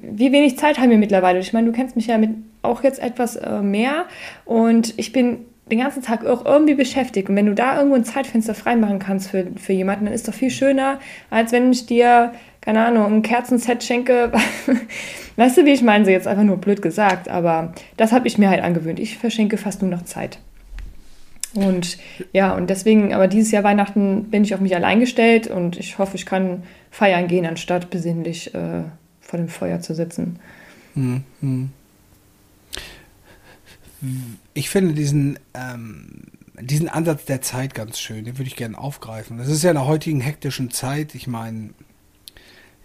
wie 0.00 0.32
wenig 0.32 0.58
Zeit 0.58 0.78
haben 0.78 0.90
wir 0.90 0.98
mittlerweile? 0.98 1.38
Ich 1.38 1.52
meine, 1.52 1.66
du 1.66 1.72
kennst 1.72 1.96
mich 1.96 2.06
ja 2.06 2.18
mit 2.18 2.30
auch 2.62 2.82
jetzt 2.82 3.00
etwas 3.00 3.36
äh, 3.36 3.60
mehr 3.60 4.06
und 4.44 4.94
ich 4.96 5.12
bin 5.12 5.38
den 5.70 5.78
ganzen 5.78 6.02
Tag 6.02 6.26
auch 6.26 6.44
irgendwie 6.44 6.74
beschäftigt. 6.74 7.28
Und 7.28 7.36
wenn 7.36 7.46
du 7.46 7.54
da 7.54 7.76
irgendwo 7.76 7.96
ein 7.96 8.04
Zeitfenster 8.04 8.54
freimachen 8.54 8.98
kannst 8.98 9.30
für, 9.30 9.46
für 9.56 9.72
jemanden, 9.72 10.06
dann 10.06 10.14
ist 10.14 10.28
doch 10.28 10.34
viel 10.34 10.50
schöner, 10.50 10.98
als 11.30 11.52
wenn 11.52 11.72
ich 11.72 11.86
dir, 11.86 12.32
keine 12.60 12.84
Ahnung, 12.84 13.06
ein 13.06 13.22
Kerzenset 13.22 13.82
schenke. 13.82 14.32
weißt 15.36 15.56
du, 15.56 15.64
wie 15.64 15.72
ich 15.72 15.82
meine? 15.82 16.04
So 16.04 16.10
jetzt 16.10 16.26
einfach 16.26 16.42
nur 16.42 16.58
blöd 16.58 16.82
gesagt, 16.82 17.28
aber 17.28 17.72
das 17.96 18.12
habe 18.12 18.26
ich 18.26 18.36
mir 18.36 18.50
halt 18.50 18.62
angewöhnt. 18.62 18.98
Ich 18.98 19.16
verschenke 19.16 19.56
fast 19.56 19.80
nur 19.80 19.90
noch 19.90 20.02
Zeit. 20.02 20.38
Und 21.54 21.98
ja, 22.32 22.54
und 22.54 22.68
deswegen, 22.68 23.14
aber 23.14 23.28
dieses 23.28 23.52
Jahr 23.52 23.62
Weihnachten 23.62 24.24
bin 24.24 24.42
ich 24.42 24.54
auf 24.54 24.60
mich 24.60 24.74
allein 24.74 25.00
gestellt 25.00 25.46
und 25.46 25.78
ich 25.78 25.98
hoffe, 25.98 26.16
ich 26.16 26.26
kann 26.26 26.64
feiern 26.90 27.28
gehen, 27.28 27.46
anstatt 27.46 27.90
besinnlich 27.90 28.54
äh, 28.54 28.82
vor 29.26 29.38
dem 29.38 29.48
Feuer 29.48 29.80
zu 29.80 29.94
sitzen. 29.94 30.38
Hm, 30.94 31.24
hm 31.40 31.70
ich 34.54 34.70
finde 34.70 34.94
diesen, 34.94 35.38
ähm, 35.54 36.22
diesen 36.60 36.88
Ansatz 36.88 37.24
der 37.24 37.42
Zeit 37.42 37.74
ganz 37.74 37.98
schön. 37.98 38.24
Den 38.24 38.38
würde 38.38 38.48
ich 38.48 38.56
gerne 38.56 38.78
aufgreifen. 38.78 39.38
Das 39.38 39.48
ist 39.48 39.62
ja 39.62 39.70
in 39.70 39.76
der 39.76 39.86
heutigen 39.86 40.20
hektischen 40.20 40.70
Zeit. 40.70 41.14
Ich 41.14 41.26
meine, 41.26 41.70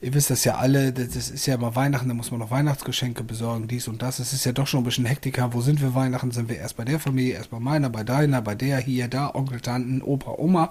ihr 0.02 0.14
wisst 0.14 0.30
das 0.30 0.44
ja 0.44 0.56
alle, 0.56 0.94
das 0.94 1.30
ist 1.30 1.46
ja 1.46 1.56
immer 1.56 1.76
Weihnachten, 1.76 2.08
da 2.08 2.14
muss 2.14 2.32
man 2.32 2.40
noch 2.40 2.52
Weihnachtsgeschenke 2.52 3.24
besorgen, 3.24 3.68
dies 3.68 3.88
und 3.88 4.02
das. 4.02 4.20
Es 4.20 4.34
ist 4.34 4.46
ja 4.46 4.52
doch 4.52 4.68
schon 4.68 4.82
ein 4.82 4.86
bisschen 4.86 5.06
Hektiker. 5.06 5.54
Wo 5.54 5.62
sind 5.62 5.82
wir 5.82 5.96
Weihnachten? 5.96 6.32
Sind 6.32 6.50
wir 6.50 6.58
erst 6.58 6.78
bei 6.78 6.86
der 6.86 7.00
Familie, 7.00 7.36
erst 7.36 7.52
bei 7.52 7.60
meiner, 7.60 7.90
bei 7.90 8.04
deiner, 8.04 8.42
bei 8.42 8.56
der, 8.56 8.78
hier, 8.80 9.08
da, 9.08 9.34
Onkel, 9.34 9.60
Tanten, 9.62 10.02
Opa, 10.02 10.36
Oma. 10.38 10.70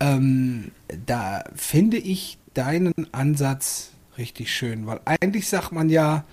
Ähm, 0.00 0.72
da 1.06 1.44
finde 1.54 1.98
ich 1.98 2.38
deinen 2.54 2.92
Ansatz 3.12 3.90
richtig 4.18 4.52
schön, 4.52 4.86
weil 4.86 5.00
eigentlich 5.04 5.48
sagt 5.48 5.72
man 5.72 5.88
ja 5.88 6.24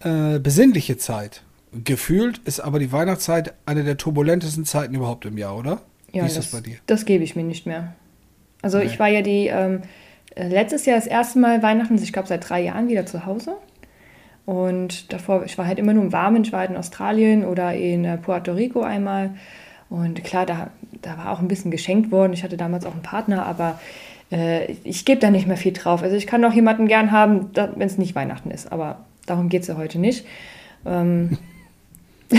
äh, 0.00 0.38
besinnliche 0.38 0.96
Zeit. 0.96 1.42
Gefühlt 1.72 2.38
ist 2.44 2.60
aber 2.60 2.78
die 2.78 2.92
Weihnachtszeit 2.92 3.54
eine 3.64 3.82
der 3.84 3.96
turbulentesten 3.96 4.64
Zeiten 4.64 4.94
überhaupt 4.94 5.24
im 5.24 5.38
Jahr, 5.38 5.56
oder? 5.56 5.80
Ja, 6.12 6.22
Wie 6.22 6.26
ist 6.26 6.36
das, 6.36 6.50
das 6.50 6.60
bei 6.60 6.68
dir? 6.68 6.76
Das 6.86 7.06
gebe 7.06 7.24
ich 7.24 7.34
mir 7.34 7.44
nicht 7.44 7.66
mehr. 7.66 7.94
Also 8.60 8.78
nee. 8.78 8.84
ich 8.84 8.98
war 8.98 9.08
ja 9.08 9.22
die 9.22 9.46
ähm, 9.46 9.82
letztes 10.36 10.84
Jahr 10.86 10.96
das 10.96 11.06
erste 11.06 11.38
Mal 11.38 11.62
Weihnachten, 11.62 11.96
ich 11.96 12.12
glaube 12.12 12.28
seit 12.28 12.48
drei 12.48 12.62
Jahren 12.62 12.88
wieder 12.88 13.06
zu 13.06 13.24
Hause. 13.24 13.56
Und 14.44 15.12
davor, 15.12 15.44
ich 15.44 15.56
war 15.56 15.66
halt 15.66 15.78
immer 15.78 15.94
nur 15.94 16.04
im 16.04 16.12
Warmen, 16.12 16.42
ich 16.42 16.52
war 16.52 16.60
halt 16.60 16.70
in 16.70 16.76
Australien 16.76 17.44
oder 17.44 17.74
in 17.74 18.04
äh, 18.04 18.18
Puerto 18.18 18.52
Rico 18.52 18.82
einmal. 18.82 19.34
Und 19.88 20.24
klar, 20.24 20.46
da, 20.46 20.70
da 21.00 21.16
war 21.18 21.30
auch 21.30 21.40
ein 21.40 21.48
bisschen 21.48 21.70
geschenkt 21.70 22.10
worden. 22.10 22.32
Ich 22.32 22.42
hatte 22.42 22.56
damals 22.56 22.84
auch 22.86 22.92
einen 22.92 23.02
Partner, 23.02 23.46
aber 23.46 23.78
äh, 24.32 24.72
ich 24.84 25.04
gebe 25.04 25.20
da 25.20 25.30
nicht 25.30 25.46
mehr 25.46 25.56
viel 25.56 25.72
drauf. 25.72 26.02
Also 26.02 26.16
ich 26.16 26.26
kann 26.26 26.44
auch 26.44 26.52
jemanden 26.52 26.88
gern 26.88 27.12
haben, 27.12 27.50
wenn 27.54 27.86
es 27.86 27.98
nicht 27.98 28.14
Weihnachten 28.14 28.50
ist, 28.50 28.72
aber 28.72 29.04
darum 29.26 29.48
geht 29.48 29.62
es 29.62 29.68
ja 29.68 29.76
heute 29.76 29.98
nicht. 29.98 30.26
Ähm, 30.84 31.38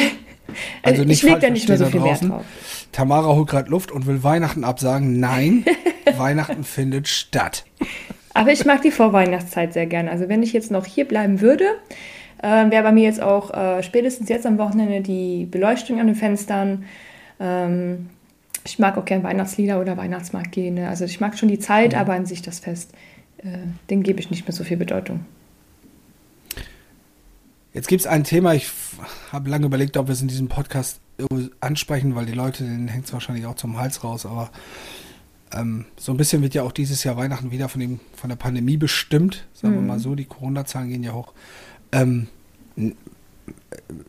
Also 0.81 1.03
nicht 1.03 1.23
ich 1.23 1.29
leg 1.29 1.39
da 1.39 1.50
nicht 1.50 1.67
mehr 1.67 1.77
so 1.77 1.85
viel 1.85 2.00
draußen. 2.00 2.29
Wert 2.29 2.39
drauf. 2.39 2.45
Tamara 2.91 3.35
holt 3.35 3.50
gerade 3.50 3.69
Luft 3.69 3.91
und 3.91 4.05
will 4.05 4.23
Weihnachten 4.23 4.63
absagen. 4.63 5.19
Nein, 5.19 5.65
Weihnachten 6.17 6.63
findet 6.63 7.07
statt. 7.07 7.65
Aber 8.33 8.51
ich 8.51 8.65
mag 8.65 8.81
die 8.81 8.91
Vorweihnachtszeit 8.91 9.73
sehr 9.73 9.85
gerne. 9.85 10.12
Also 10.12 10.29
wenn 10.29 10.43
ich 10.43 10.53
jetzt 10.53 10.71
noch 10.71 10.85
hier 10.85 11.07
bleiben 11.07 11.41
würde, 11.41 11.65
äh, 12.41 12.69
wäre 12.69 12.83
bei 12.83 12.91
mir 12.91 13.03
jetzt 13.03 13.21
auch 13.21 13.51
äh, 13.51 13.83
spätestens 13.83 14.29
jetzt 14.29 14.45
am 14.45 14.57
Wochenende 14.57 15.01
die 15.01 15.47
Beleuchtung 15.50 16.00
an 16.00 16.07
den 16.07 16.15
Fenstern. 16.15 16.85
Ähm, 17.39 18.09
ich 18.65 18.79
mag 18.79 18.98
auch 18.98 19.05
gern 19.05 19.24
Weihnachtslieder 19.24 19.79
oder 19.79 19.98
Weihnachtsmarkt 19.98 20.51
gehen. 20.51 20.75
Ne? 20.75 20.89
Also 20.89 21.05
ich 21.05 21.20
mag 21.20 21.38
schon 21.38 21.50
die 21.50 21.60
Zeit, 21.60 21.93
mhm. 21.93 22.00
aber 22.00 22.13
an 22.13 22.25
sich 22.25 22.41
das 22.41 22.60
Fest, 22.60 22.91
äh, 23.38 23.58
dem 23.89 24.03
gebe 24.03 24.20
ich 24.20 24.29
nicht 24.29 24.48
mehr 24.48 24.53
so 24.53 24.63
viel 24.63 24.77
Bedeutung. 24.77 25.25
Jetzt 27.74 27.88
gibt 27.88 28.01
es 28.01 28.08
ein 28.08 28.24
Thema, 28.24 28.53
ich 28.53 28.70
habe 29.32 29.50
lange 29.50 29.65
überlegt, 29.65 29.98
ob 29.98 30.08
wir 30.08 30.13
es 30.13 30.22
in 30.22 30.27
diesem 30.27 30.48
Podcast 30.48 31.00
ansprechen, 31.60 32.15
weil 32.15 32.25
die 32.25 32.34
Leute, 32.34 32.63
denen 32.63 32.88
hängt 32.88 33.05
es 33.05 33.13
wahrscheinlich 33.13 33.46
auch 33.46 33.55
zum 33.55 33.79
Hals 33.79 34.03
raus, 34.03 34.25
aber 34.25 34.51
ähm, 35.51 35.86
so 35.98 36.12
ein 36.12 36.17
bisschen 36.17 36.41
wird 36.41 36.53
ja 36.53 36.63
auch 36.63 36.72
dieses 36.72 37.03
Jahr 37.03 37.17
Weihnachten 37.17 37.51
wieder 37.51 37.70
von, 37.70 37.82
dem, 37.82 38.00
von 38.15 38.29
der 38.29 38.38
Pandemie 38.38 38.77
bestimmt, 38.77 39.46
sagen 39.53 39.75
mhm. 39.75 39.79
wir 39.79 39.88
mal 39.93 40.00
so, 40.00 40.15
die 40.15 40.25
Corona-Zahlen 40.25 40.89
gehen 40.89 41.03
ja 41.03 41.13
hoch. 41.13 41.34
Ähm, 41.91 42.27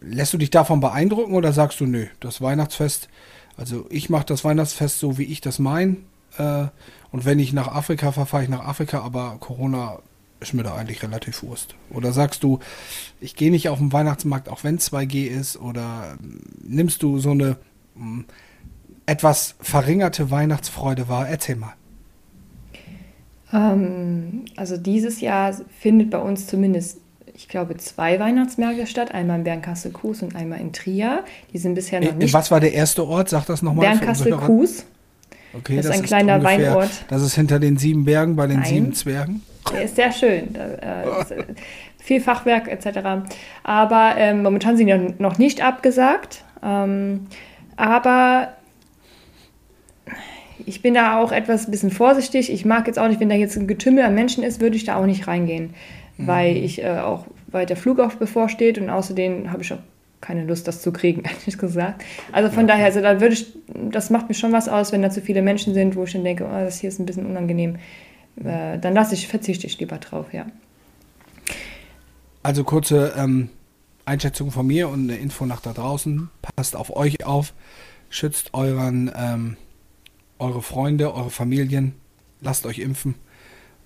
lässt 0.01 0.33
du 0.33 0.39
dich 0.39 0.51
davon 0.51 0.81
beeindrucken 0.81 1.35
oder 1.35 1.53
sagst 1.53 1.81
du, 1.81 1.87
nö, 1.87 2.07
das 2.21 2.41
Weihnachtsfest, 2.41 3.09
also 3.57 3.87
ich 3.91 4.11
mache 4.11 4.27
das 4.27 4.45
Weihnachtsfest 4.45 4.99
so, 4.99 5.19
wie 5.19 5.25
ich 5.25 5.41
das 5.41 5.59
meine. 5.59 5.97
Äh, 6.39 6.67
und 7.11 7.25
wenn 7.25 7.39
ich 7.39 7.53
nach 7.53 7.69
Afrika 7.69 8.13
fahre, 8.13 8.27
fahre 8.27 8.43
ich 8.45 8.49
nach 8.49 8.65
Afrika, 8.65 9.01
aber 9.01 9.37
Corona 9.41 10.01
ist 10.41 10.55
mir 10.55 10.63
da 10.63 10.75
eigentlich 10.75 11.03
relativ 11.03 11.43
Wurst. 11.43 11.75
Oder 11.91 12.13
sagst 12.13 12.43
du, 12.43 12.59
ich 13.21 13.37
gehe 13.37 13.51
nicht 13.51 13.69
auf 13.69 13.79
den 13.79 13.93
Weihnachtsmarkt, 13.93 14.49
auch 14.49 14.65
wenn 14.65 14.79
2G 14.79 15.27
ist? 15.27 15.57
Oder 15.57 16.17
ähm, 16.21 16.41
nimmst 16.63 17.03
du 17.03 17.19
so 17.19 17.31
eine 17.31 17.57
hm, 17.95 18.25
etwas 19.07 19.55
verringerte 19.61 20.31
Weihnachtsfreude 20.31 21.09
wahr? 21.09 21.29
Erzähl 21.29 21.57
mal. 21.57 21.75
Ähm, 23.53 24.45
also 24.57 24.77
dieses 24.77 25.21
Jahr 25.21 25.55
findet 25.79 26.11
bei 26.11 26.19
uns 26.19 26.47
zumindest, 26.47 27.01
ich 27.35 27.49
glaube, 27.49 27.77
zwei 27.77 28.21
Weihnachtsmärkte 28.21 28.87
statt. 28.87 29.13
Einmal 29.13 29.39
in 29.39 29.45
Bernkastel-Kues 29.45 30.23
und 30.23 30.37
einmal 30.37 30.61
in 30.61 30.73
Trier. 30.73 31.25
Die 31.53 31.59
sind 31.59 31.75
bisher 31.75 32.01
noch 32.01 32.15
nicht... 32.15 32.33
Was 32.33 32.51
war 32.51 32.61
der 32.61 32.73
erste 32.73 33.07
Ort? 33.07 33.29
Sag 33.29 33.47
das 33.47 33.61
nochmal. 33.61 33.89
Bernkastel-Kues. 33.89 34.87
Okay, 35.57 35.77
das, 35.77 35.87
das 35.87 35.97
ist 35.97 36.03
ein 36.03 36.07
kleiner 36.07 36.37
ungefähr, 36.37 36.71
Weinort. 36.71 36.91
Das 37.09 37.23
ist 37.23 37.35
hinter 37.35 37.59
den 37.59 37.77
sieben 37.77 38.05
Bergen 38.05 38.37
bei 38.37 38.47
den 38.47 38.61
Nein. 38.61 38.69
sieben 38.69 38.95
Zwergen. 38.95 39.43
Der 39.73 39.83
ist 39.83 39.97
sehr 39.97 40.13
schön. 40.13 40.55
Äh, 40.55 41.21
ist, 41.21 41.31
äh, 41.31 41.45
viel 41.99 42.21
Fachwerk 42.21 42.69
etc. 42.69 43.27
Aber 43.63 44.15
ähm, 44.17 44.43
momentan 44.43 44.77
sind 44.77 44.89
ja 44.89 44.99
noch 45.19 45.39
nicht 45.39 45.63
abgesagt. 45.65 46.45
Ähm, 46.63 47.27
aber 47.77 48.53
ich 50.67 50.83
bin 50.83 50.95
da 50.95 51.21
auch 51.21 51.33
etwas 51.33 51.67
ein 51.67 51.71
bisschen 51.71 51.91
vorsichtig. 51.91 52.53
Ich 52.53 52.65
mag 52.65 52.87
jetzt 52.87 52.99
auch 52.99 53.09
nicht, 53.09 53.21
wenn 53.21 53.29
da 53.29 53.35
jetzt 53.35 53.57
ein 53.57 53.67
Getümmel 53.67 54.05
an 54.05 54.15
Menschen 54.15 54.45
ist, 54.45 54.61
würde 54.61 54.77
ich 54.77 54.85
da 54.85 54.97
auch 54.97 55.07
nicht 55.07 55.27
reingehen. 55.27 55.75
Mhm. 56.17 56.27
Weil 56.27 56.57
ich 56.57 56.83
äh, 56.83 56.99
auch, 56.99 57.27
weil 57.49 57.67
der 57.67 57.77
Flug 57.77 58.01
auch 58.01 58.15
bevorsteht 58.15 58.79
und 58.79 58.91
außerdem 58.91 59.51
habe 59.53 59.63
ich 59.63 59.73
auch 59.73 59.79
keine 60.21 60.45
Lust, 60.45 60.67
das 60.67 60.81
zu 60.81 60.93
kriegen, 60.93 61.23
ehrlich 61.25 61.59
gesagt. 61.59 62.03
Also 62.33 62.51
von 62.51 62.67
ja. 62.67 62.75
daher, 62.75 62.87
also 62.87 63.01
da 63.01 63.21
würde 63.21 63.35
ich, 63.35 63.47
das 63.69 64.11
macht 64.11 64.29
mir 64.29 64.35
schon 64.35 64.53
was 64.53 64.69
aus, 64.69 64.93
wenn 64.93 65.03
da 65.03 65.11
zu 65.11 65.21
viele 65.21 65.43
Menschen 65.43 65.75
sind, 65.75 65.97
wo 65.97 66.05
ich 66.05 66.13
dann 66.13 66.25
denke, 66.25 66.45
oh, 66.45 66.65
das 66.65 66.81
hier 66.81 66.89
ist 66.89 66.99
ein 66.99 67.07
bisschen 67.07 67.27
unangenehm. 67.27 67.77
Äh, 68.43 68.79
dann 68.79 68.95
lasse 68.95 69.15
ich, 69.15 69.29
verzichte 69.29 69.67
ich 69.67 69.79
lieber 69.79 69.99
drauf, 69.99 70.33
ja. 70.33 70.47
Also 72.43 72.65
kurze 72.65 73.15
ähm, 73.17 73.49
Einschätzung 74.05 74.51
von 74.51 74.67
mir 74.67 74.89
und 74.89 75.11
eine 75.11 75.19
Info 75.19 75.47
nach 75.47 75.61
da 75.61 75.73
draußen. 75.73 76.31
Passt 76.57 76.77
auf 76.77 76.95
euch 76.95 77.25
auf, 77.25 77.55
schützt 78.11 78.53
euren, 78.55 79.11
ähm, 79.17 79.57
eure 80.39 80.63
Freunde, 80.63 81.15
eure 81.15 81.31
Familien, 81.31 81.95
lasst 82.41 82.67
euch 82.67 82.81
impfen, 82.81 83.15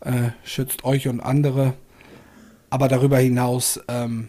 äh, 0.01 0.31
schützt 0.45 0.85
euch 0.85 1.09
und 1.09 1.21
andere. 1.21 1.75
Aber 2.71 2.89
darüber 2.89 3.19
hinaus 3.19 3.81
ähm, 3.89 4.29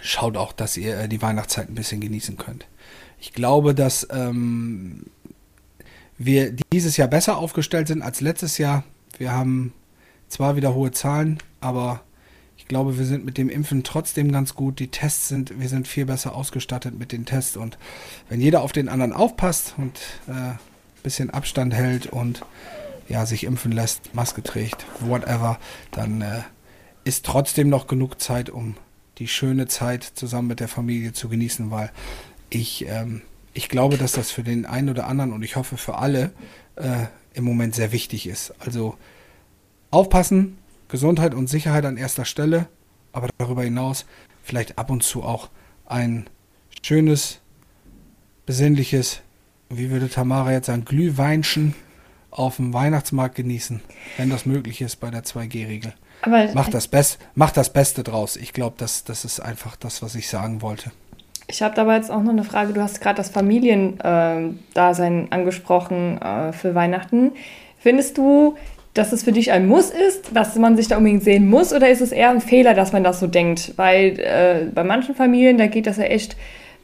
schaut 0.00 0.36
auch, 0.36 0.52
dass 0.52 0.76
ihr 0.76 0.98
äh, 0.98 1.08
die 1.08 1.22
Weihnachtszeit 1.22 1.68
ein 1.68 1.74
bisschen 1.74 2.00
genießen 2.00 2.36
könnt. 2.36 2.66
Ich 3.18 3.32
glaube, 3.32 3.74
dass 3.74 4.06
ähm, 4.10 5.06
wir 6.18 6.54
dieses 6.72 6.96
Jahr 6.96 7.08
besser 7.08 7.38
aufgestellt 7.38 7.88
sind 7.88 8.02
als 8.02 8.20
letztes 8.20 8.58
Jahr. 8.58 8.84
Wir 9.18 9.32
haben 9.32 9.72
zwar 10.28 10.56
wieder 10.56 10.74
hohe 10.74 10.90
Zahlen, 10.90 11.38
aber 11.60 12.02
ich 12.56 12.68
glaube, 12.68 12.98
wir 12.98 13.04
sind 13.06 13.24
mit 13.24 13.38
dem 13.38 13.48
Impfen 13.48 13.84
trotzdem 13.84 14.30
ganz 14.30 14.54
gut. 14.54 14.78
Die 14.78 14.88
Tests 14.88 15.28
sind, 15.28 15.58
wir 15.58 15.68
sind 15.68 15.88
viel 15.88 16.06
besser 16.06 16.34
ausgestattet 16.34 16.98
mit 16.98 17.12
den 17.12 17.24
Tests 17.24 17.56
und 17.56 17.78
wenn 18.28 18.40
jeder 18.40 18.62
auf 18.62 18.72
den 18.72 18.88
anderen 18.88 19.12
aufpasst 19.12 19.74
und 19.76 19.98
äh, 20.28 20.32
ein 20.32 20.58
bisschen 21.02 21.30
Abstand 21.30 21.74
hält 21.74 22.06
und 22.06 22.42
ja, 23.08 23.26
sich 23.26 23.44
impfen 23.44 23.72
lässt, 23.72 24.14
Maske 24.14 24.42
trägt, 24.42 24.86
whatever, 25.00 25.58
dann 25.90 26.20
äh, 26.20 26.42
ist 27.10 27.26
trotzdem 27.26 27.68
noch 27.68 27.88
genug 27.88 28.20
Zeit, 28.20 28.50
um 28.50 28.76
die 29.18 29.26
schöne 29.26 29.66
Zeit 29.66 30.04
zusammen 30.04 30.46
mit 30.46 30.60
der 30.60 30.68
Familie 30.68 31.12
zu 31.12 31.28
genießen, 31.28 31.72
weil 31.72 31.90
ich, 32.50 32.86
ähm, 32.86 33.22
ich 33.52 33.68
glaube, 33.68 33.96
dass 33.96 34.12
das 34.12 34.30
für 34.30 34.44
den 34.44 34.64
einen 34.64 34.90
oder 34.90 35.08
anderen 35.08 35.32
und 35.32 35.42
ich 35.42 35.56
hoffe 35.56 35.76
für 35.76 35.98
alle 35.98 36.30
äh, 36.76 37.06
im 37.34 37.42
Moment 37.42 37.74
sehr 37.74 37.90
wichtig 37.90 38.28
ist. 38.28 38.54
Also 38.60 38.96
aufpassen, 39.90 40.56
Gesundheit 40.86 41.34
und 41.34 41.48
Sicherheit 41.48 41.84
an 41.84 41.96
erster 41.96 42.24
Stelle, 42.24 42.68
aber 43.10 43.28
darüber 43.38 43.64
hinaus 43.64 44.06
vielleicht 44.44 44.78
ab 44.78 44.88
und 44.88 45.02
zu 45.02 45.24
auch 45.24 45.50
ein 45.86 46.30
schönes, 46.80 47.40
besinnliches, 48.46 49.20
wie 49.68 49.90
würde 49.90 50.08
Tamara 50.08 50.52
jetzt 50.52 50.66
sagen, 50.66 50.84
Glühweinchen 50.84 51.74
auf 52.30 52.54
dem 52.54 52.72
Weihnachtsmarkt 52.72 53.34
genießen, 53.34 53.80
wenn 54.16 54.30
das 54.30 54.46
möglich 54.46 54.80
ist 54.80 55.00
bei 55.00 55.10
der 55.10 55.24
2G-Regel. 55.24 55.92
Aber 56.22 56.48
mach 56.54 56.68
das, 56.68 56.88
Best, 56.88 57.18
mach 57.34 57.50
das 57.50 57.72
Beste 57.72 58.02
draus. 58.02 58.36
Ich 58.36 58.52
glaube, 58.52 58.76
das, 58.78 59.04
das 59.04 59.24
ist 59.24 59.40
einfach 59.40 59.76
das, 59.76 60.02
was 60.02 60.14
ich 60.14 60.28
sagen 60.28 60.62
wollte. 60.62 60.90
Ich 61.48 61.62
habe 61.62 61.74
dabei 61.74 61.96
jetzt 61.96 62.10
auch 62.10 62.22
noch 62.22 62.30
eine 62.30 62.44
Frage. 62.44 62.72
Du 62.72 62.80
hast 62.80 63.00
gerade 63.00 63.16
das 63.16 63.30
Familiendasein 63.30 65.24
äh, 65.24 65.26
angesprochen 65.30 66.20
äh, 66.22 66.52
für 66.52 66.74
Weihnachten. 66.74 67.32
Findest 67.78 68.18
du, 68.18 68.56
dass 68.94 69.12
es 69.12 69.22
für 69.22 69.32
dich 69.32 69.52
ein 69.52 69.66
Muss 69.66 69.90
ist, 69.90 70.30
dass 70.34 70.56
man 70.56 70.76
sich 70.76 70.88
da 70.88 70.96
unbedingt 70.96 71.22
sehen 71.22 71.48
muss, 71.48 71.72
oder 71.72 71.88
ist 71.88 72.00
es 72.00 72.12
eher 72.12 72.30
ein 72.30 72.40
Fehler, 72.40 72.74
dass 72.74 72.92
man 72.92 73.04
das 73.04 73.20
so 73.20 73.26
denkt? 73.26 73.74
Weil 73.76 74.18
äh, 74.18 74.66
bei 74.74 74.84
manchen 74.84 75.14
Familien, 75.14 75.58
da 75.58 75.66
geht 75.66 75.86
das 75.86 75.96
ja 75.96 76.04
echt, 76.04 76.36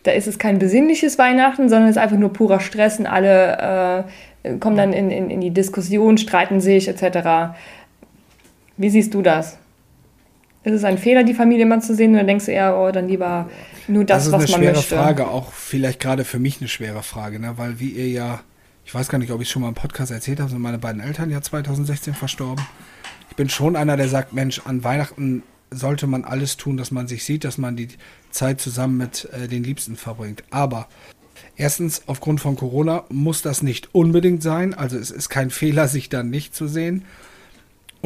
da 0.05 0.12
ist 0.12 0.26
es 0.26 0.38
kein 0.38 0.59
besinnliches 0.59 1.19
Weihnachten, 1.19 1.69
sondern 1.69 1.88
es 1.88 1.97
ist 1.97 2.02
einfach 2.02 2.16
nur 2.16 2.33
purer 2.33 2.61
Stress 2.61 2.99
und 2.99 3.07
alle 3.07 4.05
äh, 4.45 4.57
kommen 4.59 4.76
dann 4.76 4.93
in, 4.93 5.11
in, 5.11 5.31
in 5.31 5.40
die 5.40 5.50
Diskussion, 5.50 6.16
streiten 6.19 6.61
sich 6.61 6.88
etc. 6.88 7.57
Wie 8.76 8.90
siehst 8.90 9.14
du 9.14 9.23
das? 9.23 9.59
Ist 10.64 10.73
es 10.73 10.85
ein 10.85 10.99
Fehler, 10.99 11.23
die 11.23 11.35
Familie 11.35 11.64
mal 11.64 11.80
zu 11.80 11.95
sehen, 11.95 12.14
oder 12.14 12.25
denkst 12.25 12.47
du 12.47 12.52
eher, 12.52 12.76
oh, 12.76 12.90
dann 12.90 13.09
lieber 13.09 13.49
nur 13.87 14.04
das, 14.04 14.33
was 14.33 14.33
man 14.33 14.40
möchte? 14.40 14.49
Das 14.49 14.50
ist 14.50 14.54
eine 14.54 14.83
schwere 14.83 15.04
Frage, 15.04 15.28
auch 15.28 15.52
vielleicht 15.52 16.00
gerade 16.00 16.25
für 16.25 16.40
mich 16.40 16.61
eine 16.61 16.68
schwere 16.68 17.02
Frage, 17.02 17.38
ne? 17.38 17.52
weil 17.56 17.78
wie 17.78 17.90
ihr 17.90 18.09
ja, 18.09 18.40
ich 18.85 18.92
weiß 18.92 19.09
gar 19.09 19.18
nicht, 19.18 19.30
ob 19.30 19.40
ich 19.40 19.49
es 19.49 19.52
schon 19.52 19.62
mal 19.62 19.68
im 19.68 19.75
Podcast 19.75 20.11
erzählt 20.11 20.40
habe, 20.40 20.50
sind 20.50 20.61
meine 20.61 20.78
beiden 20.78 21.00
Eltern 21.00 21.30
ja 21.30 21.40
2016 21.40 22.14
verstorben. 22.14 22.64
Ich 23.30 23.37
bin 23.37 23.49
schon 23.49 23.76
einer, 23.76 23.97
der 23.97 24.09
sagt, 24.09 24.33
Mensch, 24.33 24.62
an 24.64 24.83
Weihnachten 24.83 25.45
sollte 25.71 26.06
man 26.06 26.25
alles 26.25 26.56
tun, 26.56 26.76
dass 26.76 26.90
man 26.90 27.06
sich 27.06 27.25
sieht, 27.25 27.45
dass 27.45 27.59
man 27.59 27.76
die 27.76 27.88
Zeit 28.30 28.61
zusammen 28.61 28.97
mit 28.97 29.28
äh, 29.33 29.47
den 29.47 29.62
Liebsten 29.62 29.97
verbringt. 29.97 30.42
Aber 30.50 30.88
erstens, 31.56 32.02
aufgrund 32.06 32.40
von 32.40 32.56
Corona 32.56 33.04
muss 33.09 33.42
das 33.42 33.62
nicht 33.62 33.95
unbedingt 33.95 34.42
sein. 34.42 34.75
Also 34.75 34.97
es 34.97 35.11
ist 35.11 35.28
kein 35.28 35.50
Fehler, 35.50 35.88
sich 35.88 36.09
dann 36.09 36.30
nicht 36.30 36.54
zu 36.54 36.66
sehen. 36.66 37.04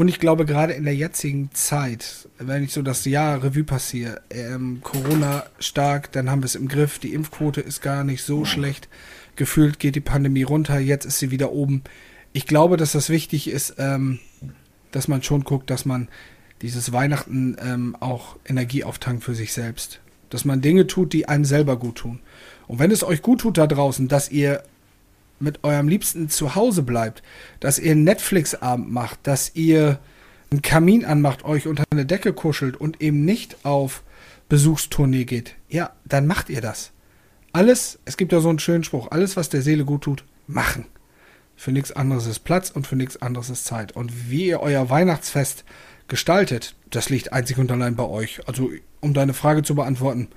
Und 0.00 0.08
ich 0.08 0.18
glaube, 0.18 0.46
gerade 0.46 0.72
in 0.72 0.84
der 0.84 0.94
jetzigen 0.94 1.50
Zeit, 1.52 2.26
wenn 2.38 2.64
ich 2.64 2.72
so 2.72 2.80
das 2.80 3.04
Jahr 3.04 3.44
Revue 3.44 3.64
passiere, 3.64 4.22
ähm, 4.30 4.80
Corona 4.82 5.44
stark, 5.58 6.10
dann 6.12 6.30
haben 6.30 6.40
wir 6.40 6.46
es 6.46 6.54
im 6.54 6.68
Griff, 6.68 6.98
die 6.98 7.12
Impfquote 7.12 7.60
ist 7.60 7.82
gar 7.82 8.02
nicht 8.02 8.22
so 8.22 8.46
schlecht. 8.46 8.88
Gefühlt 9.36 9.78
geht 9.78 9.96
die 9.96 10.00
Pandemie 10.00 10.42
runter, 10.42 10.78
jetzt 10.78 11.04
ist 11.04 11.18
sie 11.18 11.30
wieder 11.30 11.52
oben. 11.52 11.82
Ich 12.32 12.46
glaube, 12.46 12.78
dass 12.78 12.92
das 12.92 13.10
wichtig 13.10 13.46
ist, 13.46 13.74
ähm, 13.76 14.20
dass 14.90 15.06
man 15.06 15.22
schon 15.22 15.44
guckt, 15.44 15.68
dass 15.68 15.84
man 15.84 16.08
dieses 16.62 16.94
Weihnachten 16.94 17.58
ähm, 17.62 17.94
auch 18.00 18.36
Energie 18.46 18.84
auftankt 18.84 19.22
für 19.22 19.34
sich 19.34 19.52
selbst. 19.52 20.00
Dass 20.30 20.46
man 20.46 20.62
Dinge 20.62 20.86
tut, 20.86 21.12
die 21.12 21.28
einem 21.28 21.44
selber 21.44 21.76
gut 21.76 21.96
tun. 21.96 22.20
Und 22.68 22.78
wenn 22.78 22.90
es 22.90 23.04
euch 23.04 23.20
gut 23.20 23.42
tut 23.42 23.58
da 23.58 23.66
draußen, 23.66 24.08
dass 24.08 24.30
ihr 24.30 24.62
mit 25.40 25.64
eurem 25.64 25.88
Liebsten 25.88 26.28
zu 26.28 26.54
Hause 26.54 26.82
bleibt, 26.82 27.22
dass 27.60 27.78
ihr 27.78 27.94
Netflix-Abend 27.94 28.90
macht, 28.90 29.20
dass 29.24 29.54
ihr 29.54 29.98
einen 30.50 30.62
Kamin 30.62 31.04
anmacht, 31.04 31.44
euch 31.44 31.66
unter 31.66 31.84
eine 31.90 32.06
Decke 32.06 32.32
kuschelt 32.32 32.76
und 32.76 33.00
eben 33.00 33.24
nicht 33.24 33.64
auf 33.64 34.02
Besuchstournee 34.48 35.24
geht, 35.24 35.54
ja, 35.68 35.92
dann 36.04 36.26
macht 36.26 36.50
ihr 36.50 36.60
das. 36.60 36.90
Alles, 37.52 37.98
es 38.04 38.16
gibt 38.16 38.32
ja 38.32 38.40
so 38.40 38.48
einen 38.48 38.58
schönen 38.58 38.84
Spruch, 38.84 39.10
alles, 39.10 39.36
was 39.36 39.48
der 39.48 39.62
Seele 39.62 39.84
gut 39.84 40.02
tut, 40.02 40.24
machen. 40.46 40.86
Für 41.56 41.72
nichts 41.72 41.92
anderes 41.92 42.26
ist 42.26 42.40
Platz 42.40 42.70
und 42.70 42.86
für 42.86 42.96
nichts 42.96 43.20
anderes 43.20 43.50
ist 43.50 43.64
Zeit. 43.64 43.92
Und 43.92 44.30
wie 44.30 44.46
ihr 44.46 44.60
euer 44.60 44.88
Weihnachtsfest 44.88 45.64
gestaltet, 46.08 46.74
das 46.90 47.10
liegt 47.10 47.32
einzig 47.32 47.58
und 47.58 47.70
allein 47.70 47.96
bei 47.96 48.04
euch. 48.04 48.40
Also, 48.48 48.70
um 49.00 49.14
deine 49.14 49.34
Frage 49.34 49.62
zu 49.62 49.74
beantworten, 49.74 50.28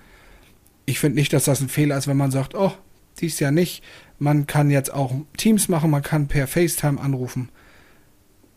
ich 0.85 0.99
finde 0.99 1.15
nicht, 1.15 1.33
dass 1.33 1.45
das 1.45 1.61
ein 1.61 1.69
Fehler 1.69 1.97
ist, 1.97 2.07
wenn 2.07 2.17
man 2.17 2.31
sagt, 2.31 2.55
oh, 2.55 2.73
dies 3.19 3.39
Jahr 3.39 3.51
nicht. 3.51 3.83
Man 4.19 4.47
kann 4.47 4.71
jetzt 4.71 4.93
auch 4.93 5.13
Teams 5.37 5.67
machen, 5.69 5.89
man 5.89 6.03
kann 6.03 6.27
per 6.27 6.47
FaceTime 6.47 6.99
anrufen. 6.99 7.49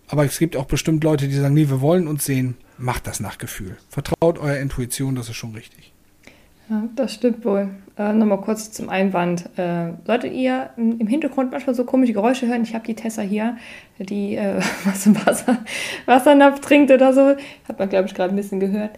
Aber 0.09 0.25
es 0.25 0.39
gibt 0.39 0.57
auch 0.57 0.67
bestimmt 0.67 1.03
Leute, 1.03 1.27
die 1.27 1.35
sagen, 1.35 1.55
nee, 1.55 1.69
wir 1.69 1.81
wollen 1.81 2.07
uns 2.07 2.25
sehen. 2.25 2.57
Macht 2.79 3.07
das 3.07 3.21
nach 3.21 3.39
Gefühl. 3.39 3.77
Vertraut 3.89 4.39
eurer 4.39 4.59
Intuition, 4.59 5.15
das 5.15 5.29
ist 5.29 5.37
schon 5.37 5.55
richtig. 5.55 5.93
Ja, 6.69 6.83
das 6.97 7.15
stimmt 7.15 7.45
wohl. 7.45 7.69
Äh, 7.97 8.13
Nochmal 8.13 8.41
kurz 8.41 8.73
zum 8.73 8.89
Einwand. 8.89 9.49
Äh, 9.57 9.93
solltet 10.05 10.33
ihr 10.33 10.71
im 10.77 11.07
Hintergrund 11.07 11.53
manchmal 11.53 11.77
so 11.77 11.85
komische 11.85 12.13
Geräusche 12.13 12.49
hören? 12.49 12.63
Ich 12.65 12.75
habe 12.75 12.85
die 12.85 12.95
Tessa 12.95 13.23
hier, 13.23 13.57
die 14.01 14.35
äh, 14.35 14.61
was 14.85 15.07
im 15.07 15.17
Wasser, 15.25 15.59
Wassernapf 16.07 16.61
trinkt 16.61 16.91
oder 16.91 17.13
so. 17.13 17.37
Hat 17.69 17.79
man, 17.79 17.89
glaube 17.89 18.09
ich, 18.09 18.15
gerade 18.15 18.35
ein 18.35 18.37
bisschen 18.37 18.59
gehört. 18.59 18.91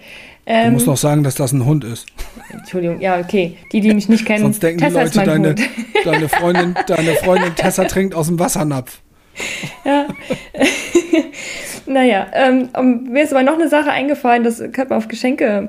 Ähm, 0.46 0.68
du 0.68 0.72
musst 0.72 0.88
doch 0.88 0.96
sagen, 0.96 1.22
dass 1.22 1.34
das 1.34 1.52
ein 1.52 1.66
Hund 1.66 1.84
ist. 1.84 2.06
Entschuldigung, 2.50 3.00
ja, 3.00 3.20
okay. 3.20 3.58
Die, 3.70 3.80
die 3.80 3.92
mich 3.92 4.08
nicht 4.08 4.24
kennen. 4.24 4.44
Sonst 4.44 4.62
denken 4.62 4.80
Tessa 4.80 5.04
die 5.04 5.18
Leute, 5.18 5.30
deine, 5.30 5.54
deine, 6.04 6.28
Freundin, 6.28 6.74
deine 6.86 7.12
Freundin 7.16 7.54
Tessa 7.54 7.84
trinkt 7.84 8.14
aus 8.14 8.28
dem 8.28 8.38
Wassernapf. 8.38 9.02
Ja. 9.84 10.06
naja, 11.86 12.26
ähm, 12.32 12.70
mir 13.10 13.22
ist 13.22 13.32
aber 13.32 13.42
noch 13.42 13.54
eine 13.54 13.68
Sache 13.68 13.90
eingefallen, 13.90 14.42
das 14.42 14.58
könnte 14.58 14.88
man 14.88 14.98
auf 14.98 15.08
Geschenke 15.08 15.68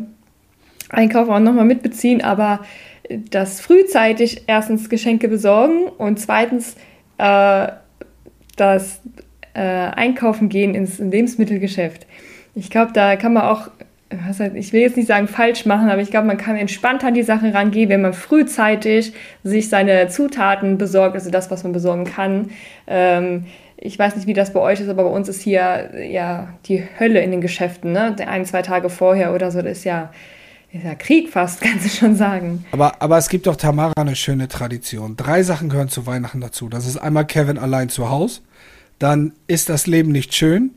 Einkauf 0.89 1.29
auch 1.29 1.39
nochmal 1.39 1.65
mitbeziehen, 1.65 2.21
aber 2.21 2.61
das 3.09 3.61
frühzeitig 3.61 4.43
erstens 4.47 4.89
Geschenke 4.89 5.27
besorgen 5.27 5.87
und 5.97 6.19
zweitens 6.19 6.75
äh, 7.17 7.67
das 8.55 9.01
äh, 9.53 9.61
Einkaufen 9.61 10.49
gehen 10.49 10.75
ins 10.75 10.99
Lebensmittelgeschäft. 10.99 12.05
Ich 12.55 12.69
glaube, 12.69 12.91
da 12.93 13.15
kann 13.15 13.33
man 13.33 13.43
auch, 13.43 13.69
ich 14.55 14.73
will 14.73 14.81
jetzt 14.81 14.97
nicht 14.97 15.07
sagen 15.07 15.27
falsch 15.27 15.65
machen, 15.65 15.89
aber 15.89 16.01
ich 16.01 16.11
glaube, 16.11 16.27
man 16.27 16.37
kann 16.37 16.55
entspannt 16.55 17.03
an 17.03 17.13
die 17.13 17.23
Sache 17.23 17.53
rangehen, 17.53 17.89
wenn 17.89 18.01
man 18.01 18.13
frühzeitig 18.13 19.13
sich 19.43 19.69
seine 19.69 20.07
Zutaten 20.07 20.77
besorgt, 20.77 21.15
also 21.15 21.29
das, 21.29 21.49
was 21.51 21.63
man 21.63 21.73
besorgen 21.73 22.05
kann. 22.05 22.49
Ähm, 22.87 23.45
ich 23.77 23.97
weiß 23.97 24.15
nicht, 24.15 24.27
wie 24.27 24.33
das 24.33 24.51
bei 24.51 24.59
euch 24.59 24.81
ist, 24.81 24.89
aber 24.89 25.03
bei 25.03 25.09
uns 25.09 25.29
ist 25.29 25.41
hier 25.41 25.91
ja 26.05 26.49
die 26.65 26.83
Hölle 26.99 27.21
in 27.21 27.31
den 27.31 27.39
Geschäften, 27.41 27.93
ne? 27.93 28.15
Ein, 28.27 28.45
zwei 28.45 28.61
Tage 28.61 28.89
vorher 28.89 29.33
oder 29.33 29.51
so, 29.51 29.61
das 29.61 29.79
ist 29.79 29.83
ja 29.85 30.11
ja 30.71 30.95
Krieg 30.95 31.29
fast, 31.29 31.61
kannst 31.61 31.85
du 31.85 31.89
schon 31.89 32.15
sagen. 32.15 32.65
Aber, 32.71 33.01
aber 33.01 33.17
es 33.17 33.29
gibt 33.29 33.47
doch 33.47 33.55
Tamara 33.55 33.93
eine 33.97 34.15
schöne 34.15 34.47
Tradition. 34.47 35.15
Drei 35.17 35.43
Sachen 35.43 35.69
gehören 35.69 35.89
zu 35.89 36.05
Weihnachten 36.05 36.41
dazu. 36.41 36.69
Das 36.69 36.85
ist 36.85 36.97
einmal 36.97 37.25
Kevin 37.25 37.57
allein 37.57 37.89
zu 37.89 38.09
Hause, 38.09 38.41
dann 38.99 39.33
ist 39.47 39.69
das 39.69 39.87
Leben 39.87 40.11
nicht 40.11 40.33
schön 40.33 40.71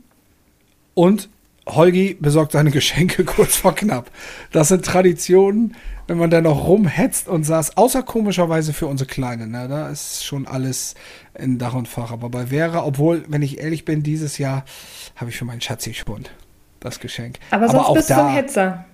und 0.93 1.29
Holgi 1.65 2.17
besorgt 2.19 2.51
seine 2.51 2.71
Geschenke 2.71 3.23
kurz 3.25 3.57
vor 3.57 3.73
knapp. 3.75 4.11
Das 4.51 4.67
sind 4.67 4.85
Traditionen, 4.85 5.75
wenn 6.07 6.17
man 6.17 6.29
dann 6.29 6.43
noch 6.43 6.67
rumhetzt 6.67 7.29
und 7.29 7.45
saß, 7.45 7.77
außer 7.77 8.03
komischerweise 8.03 8.73
für 8.73 8.87
unsere 8.87 9.09
Kleine. 9.09 9.47
Ne? 9.47 9.67
Da 9.69 9.89
ist 9.89 10.25
schon 10.25 10.45
alles 10.45 10.95
in 11.33 11.57
Dach 11.59 11.73
und 11.73 11.87
Fach. 11.87 12.11
Aber 12.11 12.29
bei 12.29 12.47
Vera, 12.47 12.83
obwohl, 12.83 13.23
wenn 13.29 13.41
ich 13.41 13.59
ehrlich 13.59 13.85
bin, 13.85 14.03
dieses 14.03 14.37
Jahr 14.37 14.65
habe 15.15 15.29
ich 15.29 15.37
für 15.37 15.45
meinen 15.45 15.61
Schatzi 15.61 15.93
schon 15.93 16.25
das 16.81 16.99
Geschenk. 16.99 17.39
Aber 17.51 17.69
sonst 17.69 17.85
Aber 17.85 17.93
bist 17.93 18.09
da, 18.09 18.15
du 18.15 18.23
ein 18.23 18.33
Hetzer. 18.33 18.85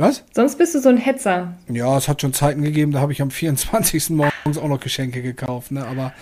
Was? 0.00 0.24
Sonst 0.32 0.56
bist 0.56 0.74
du 0.74 0.80
so 0.80 0.88
ein 0.88 0.96
Hetzer. 0.96 1.54
Ja, 1.68 1.98
es 1.98 2.08
hat 2.08 2.22
schon 2.22 2.32
Zeiten 2.32 2.62
gegeben, 2.62 2.92
da 2.92 3.00
habe 3.00 3.12
ich 3.12 3.20
am 3.20 3.30
24. 3.30 4.10
morgens 4.10 4.56
auch 4.56 4.68
noch 4.68 4.80
Geschenke 4.80 5.20
gekauft. 5.20 5.72
Ne? 5.72 5.86
Aber 5.86 6.14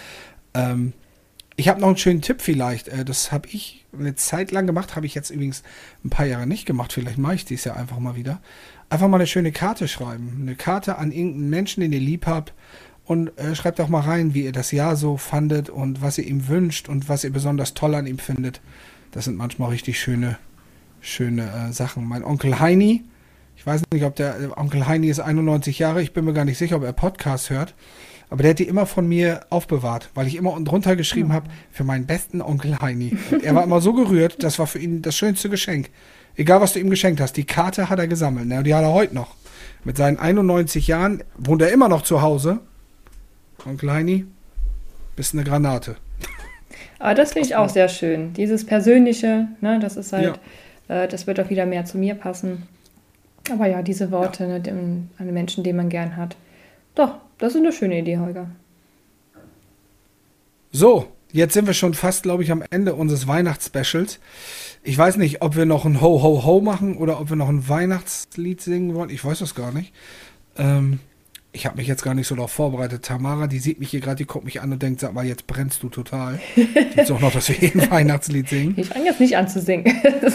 ähm, 0.52 0.92
ich 1.54 1.68
habe 1.68 1.80
noch 1.80 1.86
einen 1.86 1.96
schönen 1.96 2.20
Tipp 2.20 2.42
vielleicht. 2.42 2.88
Äh, 2.88 3.04
das 3.04 3.30
habe 3.30 3.48
ich 3.52 3.86
eine 3.96 4.16
Zeit 4.16 4.50
lang 4.50 4.66
gemacht, 4.66 4.96
habe 4.96 5.06
ich 5.06 5.14
jetzt 5.14 5.30
übrigens 5.30 5.62
ein 6.04 6.10
paar 6.10 6.26
Jahre 6.26 6.48
nicht 6.48 6.66
gemacht. 6.66 6.92
Vielleicht 6.92 7.18
mache 7.18 7.36
ich 7.36 7.44
dies 7.44 7.62
ja 7.62 7.74
einfach 7.74 8.00
mal 8.00 8.16
wieder. 8.16 8.40
Einfach 8.90 9.06
mal 9.06 9.18
eine 9.18 9.28
schöne 9.28 9.52
Karte 9.52 9.86
schreiben. 9.86 10.38
Eine 10.40 10.56
Karte 10.56 10.98
an 10.98 11.12
irgendeinen 11.12 11.50
Menschen, 11.50 11.80
den 11.80 11.92
ihr 11.92 12.00
lieb 12.00 12.26
habt. 12.26 12.54
Und 13.04 13.38
äh, 13.38 13.54
schreibt 13.54 13.80
auch 13.80 13.88
mal 13.88 14.00
rein, 14.00 14.34
wie 14.34 14.42
ihr 14.42 14.52
das 14.52 14.72
Jahr 14.72 14.96
so 14.96 15.16
fandet 15.16 15.70
und 15.70 16.02
was 16.02 16.18
ihr 16.18 16.26
ihm 16.26 16.48
wünscht 16.48 16.88
und 16.88 17.08
was 17.08 17.22
ihr 17.22 17.32
besonders 17.32 17.74
toll 17.74 17.94
an 17.94 18.08
ihm 18.08 18.18
findet. 18.18 18.60
Das 19.12 19.26
sind 19.26 19.36
manchmal 19.36 19.70
richtig 19.70 20.00
schöne, 20.00 20.36
schöne 21.00 21.68
äh, 21.68 21.72
Sachen. 21.72 22.04
Mein 22.08 22.24
Onkel 22.24 22.58
Heini, 22.58 23.04
weiß 23.68 23.82
nicht, 23.92 24.04
ob 24.04 24.16
der 24.16 24.56
Onkel 24.56 24.86
Heini 24.86 25.08
ist 25.08 25.20
91 25.20 25.78
Jahre, 25.78 26.02
ich 26.02 26.12
bin 26.12 26.24
mir 26.24 26.32
gar 26.32 26.44
nicht 26.44 26.58
sicher, 26.58 26.76
ob 26.76 26.84
er 26.84 26.92
Podcast 26.92 27.50
hört. 27.50 27.74
Aber 28.30 28.42
der 28.42 28.50
hat 28.50 28.58
die 28.58 28.68
immer 28.68 28.86
von 28.86 29.06
mir 29.06 29.40
aufbewahrt, 29.50 30.10
weil 30.14 30.26
ich 30.26 30.36
immer 30.36 30.52
unten 30.52 30.64
drunter 30.64 30.96
geschrieben 30.96 31.32
habe, 31.32 31.48
für 31.70 31.84
meinen 31.84 32.06
besten 32.06 32.42
Onkel 32.42 32.78
Heini. 32.78 33.16
Und 33.30 33.42
er 33.42 33.54
war 33.54 33.64
immer 33.64 33.80
so 33.80 33.92
gerührt, 33.92 34.42
das 34.42 34.58
war 34.58 34.66
für 34.66 34.78
ihn 34.78 35.02
das 35.02 35.16
schönste 35.16 35.48
Geschenk. 35.48 35.90
Egal, 36.36 36.60
was 36.60 36.72
du 36.72 36.78
ihm 36.78 36.90
geschenkt 36.90 37.20
hast, 37.20 37.34
die 37.34 37.44
Karte 37.44 37.88
hat 37.88 37.98
er 37.98 38.06
gesammelt. 38.06 38.46
Ne? 38.46 38.62
Die 38.62 38.74
hat 38.74 38.82
er 38.82 38.92
heute 38.92 39.14
noch. 39.14 39.34
Mit 39.84 39.96
seinen 39.96 40.18
91 40.18 40.86
Jahren 40.86 41.22
wohnt 41.36 41.62
er 41.62 41.70
immer 41.70 41.88
noch 41.88 42.02
zu 42.02 42.20
Hause. 42.20 42.60
Onkel 43.66 43.92
Heini, 43.92 44.26
bist 45.16 45.34
eine 45.34 45.44
Granate. 45.44 45.96
Aber 46.98 47.14
das 47.14 47.32
finde 47.32 47.48
ich 47.48 47.56
auch 47.56 47.68
sehr 47.68 47.88
schön. 47.88 48.32
Dieses 48.34 48.66
Persönliche, 48.66 49.48
ne, 49.60 49.78
das 49.80 49.96
ist 49.96 50.12
halt, 50.12 50.38
ja. 50.88 51.04
äh, 51.04 51.08
das 51.08 51.26
wird 51.26 51.40
auch 51.40 51.50
wieder 51.50 51.66
mehr 51.66 51.84
zu 51.84 51.98
mir 51.98 52.14
passen. 52.14 52.64
Aber 53.50 53.66
ja, 53.66 53.82
diese 53.82 54.10
Worte 54.10 54.44
ja. 54.44 54.50
Ne, 54.50 54.60
dem, 54.60 55.10
an 55.18 55.26
den 55.26 55.34
Menschen, 55.34 55.64
den 55.64 55.76
man 55.76 55.88
gern 55.88 56.16
hat. 56.16 56.36
Doch, 56.94 57.16
das 57.38 57.54
ist 57.54 57.60
eine 57.60 57.72
schöne 57.72 57.98
Idee, 57.98 58.18
Holger. 58.18 58.50
So, 60.70 61.06
jetzt 61.32 61.54
sind 61.54 61.66
wir 61.66 61.74
schon 61.74 61.94
fast, 61.94 62.24
glaube 62.24 62.42
ich, 62.42 62.50
am 62.50 62.62
Ende 62.70 62.94
unseres 62.94 63.26
Weihnachtsspecials. 63.26 64.18
Ich 64.82 64.98
weiß 64.98 65.16
nicht, 65.16 65.42
ob 65.42 65.56
wir 65.56 65.66
noch 65.66 65.84
ein 65.84 66.00
Ho 66.00 66.22
Ho 66.22 66.44
Ho 66.44 66.60
machen 66.60 66.96
oder 66.96 67.20
ob 67.20 67.30
wir 67.30 67.36
noch 67.36 67.48
ein 67.48 67.68
Weihnachtslied 67.68 68.60
singen 68.60 68.94
wollen. 68.94 69.10
Ich 69.10 69.24
weiß 69.24 69.38
das 69.38 69.54
gar 69.54 69.72
nicht. 69.72 69.92
Ähm, 70.56 71.00
ich 71.58 71.66
habe 71.66 71.76
mich 71.76 71.88
jetzt 71.88 72.02
gar 72.02 72.14
nicht 72.14 72.28
so 72.28 72.36
darauf 72.36 72.52
vorbereitet. 72.52 73.04
Tamara, 73.04 73.48
die 73.48 73.58
sieht 73.58 73.80
mich 73.80 73.90
hier 73.90 73.98
gerade, 74.00 74.16
die 74.16 74.26
guckt 74.26 74.44
mich 74.44 74.60
an 74.60 74.70
und 74.72 74.80
denkt, 74.82 75.00
sag 75.00 75.12
mal, 75.12 75.24
jetzt 75.26 75.46
brennst 75.48 75.82
du 75.82 75.88
total. 75.88 76.38
Gibt's 76.54 77.10
auch 77.10 77.18
noch, 77.20 77.32
dass 77.32 77.48
wir 77.48 77.56
hier 77.56 77.72
ein 77.74 77.90
Weihnachtslied 77.90 78.48
singen? 78.48 78.74
Ich 78.76 78.88
fange 78.88 79.06
jetzt 79.06 79.18
nicht 79.18 79.36
an 79.36 79.48
zu 79.48 79.60
singen. 79.60 79.84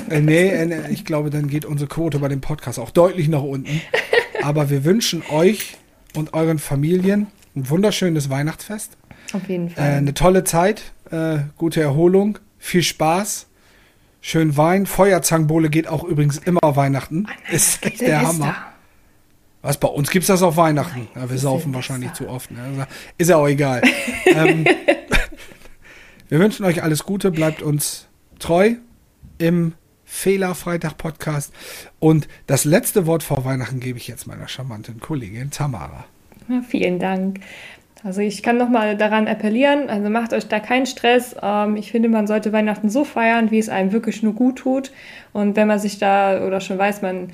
Äh, 0.10 0.20
nee, 0.20 0.50
äh, 0.50 0.90
ich 0.92 1.06
glaube, 1.06 1.30
dann 1.30 1.48
geht 1.48 1.64
unsere 1.64 1.88
Quote 1.88 2.20
bei 2.20 2.28
dem 2.28 2.42
Podcast 2.42 2.78
auch 2.78 2.92
deutlich 2.92 3.30
nach 3.30 3.42
unten. 3.42 3.80
Aber 4.44 4.70
wir 4.70 4.84
wünschen 4.84 5.24
euch 5.32 5.78
und 6.16 6.34
euren 6.34 6.60
Familien 6.60 7.28
ein 7.56 7.70
wunderschönes 7.70 8.30
Weihnachtsfest. 8.30 8.98
Auf 9.32 9.48
jeden 9.48 9.68
Äh, 9.68 9.72
Fall. 9.72 9.92
eine 9.94 10.14
tolle 10.14 10.44
Zeit, 10.44 10.92
äh, 11.10 11.38
gute 11.58 11.82
Erholung, 11.82 12.38
viel 12.60 12.84
Spaß, 12.84 13.48
schön 14.20 14.58
Wein. 14.58 14.86
Feuerzangenbowle 14.86 15.70
geht 15.70 15.88
auch 15.88 16.04
übrigens 16.04 16.38
immer 16.38 16.60
Weihnachten. 16.76 17.28
ist 17.50 17.86
echt 17.86 18.02
der 18.02 18.22
Hammer. 18.28 18.56
Was, 19.64 19.78
bei 19.78 19.88
uns 19.88 20.12
gibt's 20.12 20.28
das 20.28 20.44
auf 20.44 20.58
Weihnachten? 20.58 21.08
ja, 21.16 21.30
wir 21.30 21.38
saufen 21.38 21.74
wahrscheinlich 21.74 22.12
zu 22.14 22.28
oft. 22.28 22.52
Ne? 22.52 22.60
Also, 22.62 22.84
Ist 23.18 23.30
ja 23.30 23.38
auch 23.38 23.48
egal. 23.48 23.82
ähm, 24.26 24.66
wir 26.30 26.40
wünschen 26.40 26.66
euch 26.66 26.84
alles 26.84 27.06
Gute, 27.06 27.32
bleibt 27.32 27.62
uns 27.62 28.10
treu 28.40 28.74
im 29.38 29.74
Fehlerfreitag-Podcast. 30.04 31.54
Und 32.00 32.28
das 32.46 32.66
letzte 32.66 33.08
Wort 33.08 33.24
vor 33.24 33.46
Weihnachten 33.46 33.80
gebe 33.80 33.98
ich 33.98 34.10
jetzt 34.10 34.28
meiner 34.28 34.50
charmanten 34.50 35.00
Kollegin 35.00 35.50
Tamara. 35.50 36.04
Ja, 36.50 36.62
vielen 36.62 37.00
Dank. 37.00 37.40
Also 38.04 38.20
ich 38.20 38.44
kann 38.44 38.58
nochmal 38.58 38.98
daran 38.98 39.30
appellieren, 39.30 39.90
also 39.90 40.10
macht 40.10 40.34
euch 40.34 40.50
da 40.50 40.60
keinen 40.60 40.88
Stress. 40.88 41.38
Ähm, 41.42 41.78
ich 41.78 41.94
finde, 41.94 42.10
man 42.10 42.28
sollte 42.28 42.52
Weihnachten 42.52 42.90
so 42.90 43.06
feiern, 43.06 43.50
wie 43.50 43.60
es 43.60 43.70
einem 43.70 43.94
wirklich 43.94 44.24
nur 44.24 44.34
gut 44.34 44.58
tut. 44.58 44.92
Und 45.32 45.56
wenn 45.56 45.70
man 45.70 45.80
sich 45.80 46.00
da 46.00 46.46
oder 46.46 46.60
schon 46.60 46.78
weiß, 46.78 47.02
man 47.02 47.30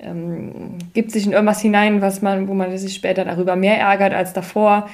ähm, 0.00 0.78
gibt 0.94 1.10
sich 1.10 1.26
in 1.26 1.32
irgendwas 1.32 1.60
hinein, 1.60 2.00
was 2.00 2.22
man, 2.22 2.48
wo 2.48 2.54
man 2.54 2.76
sich 2.76 2.94
später 2.94 3.24
darüber 3.24 3.56
mehr 3.56 3.78
ärgert 3.78 4.12
als 4.12 4.32
davor, 4.32 4.88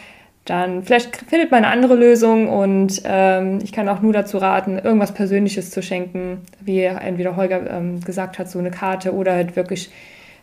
dann 0.45 0.83
vielleicht 0.83 1.17
findet 1.17 1.51
man 1.51 1.65
eine 1.65 1.73
andere 1.73 1.95
Lösung 1.95 2.49
und 2.49 3.01
ähm, 3.05 3.61
ich 3.63 3.73
kann 3.73 3.89
auch 3.89 4.03
nur 4.03 4.13
dazu 4.13 4.37
raten, 4.37 4.79
irgendwas 4.79 5.13
Persönliches 5.13 5.71
zu 5.71 5.83
schenken, 5.83 6.43
wie 6.61 6.83
entweder 6.83 7.37
Holger 7.37 7.71
ähm, 7.71 8.01
gesagt 8.01 8.39
hat, 8.39 8.51
so 8.51 8.59
eine 8.59 8.71
Karte 8.71 9.15
oder 9.15 9.33
halt 9.33 9.57
wirklich 9.57 9.91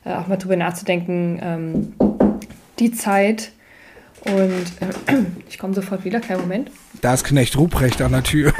äh, 0.03 0.13
auch 0.13 0.27
mal 0.27 0.37
drüber 0.37 0.55
nachzudenken, 0.55 1.39
ähm, 1.43 1.93
die 2.79 2.91
Zeit. 2.91 3.51
Und 4.25 4.65
äh, 5.07 5.21
ich 5.49 5.59
komme 5.59 5.75
sofort 5.75 6.03
wieder, 6.03 6.19
kleinen 6.19 6.41
Moment. 6.41 6.71
Da 7.01 7.13
ist 7.13 7.23
Knecht 7.23 7.55
Ruprecht 7.57 8.01
an 8.01 8.13
der 8.13 8.23
Tür. 8.23 8.53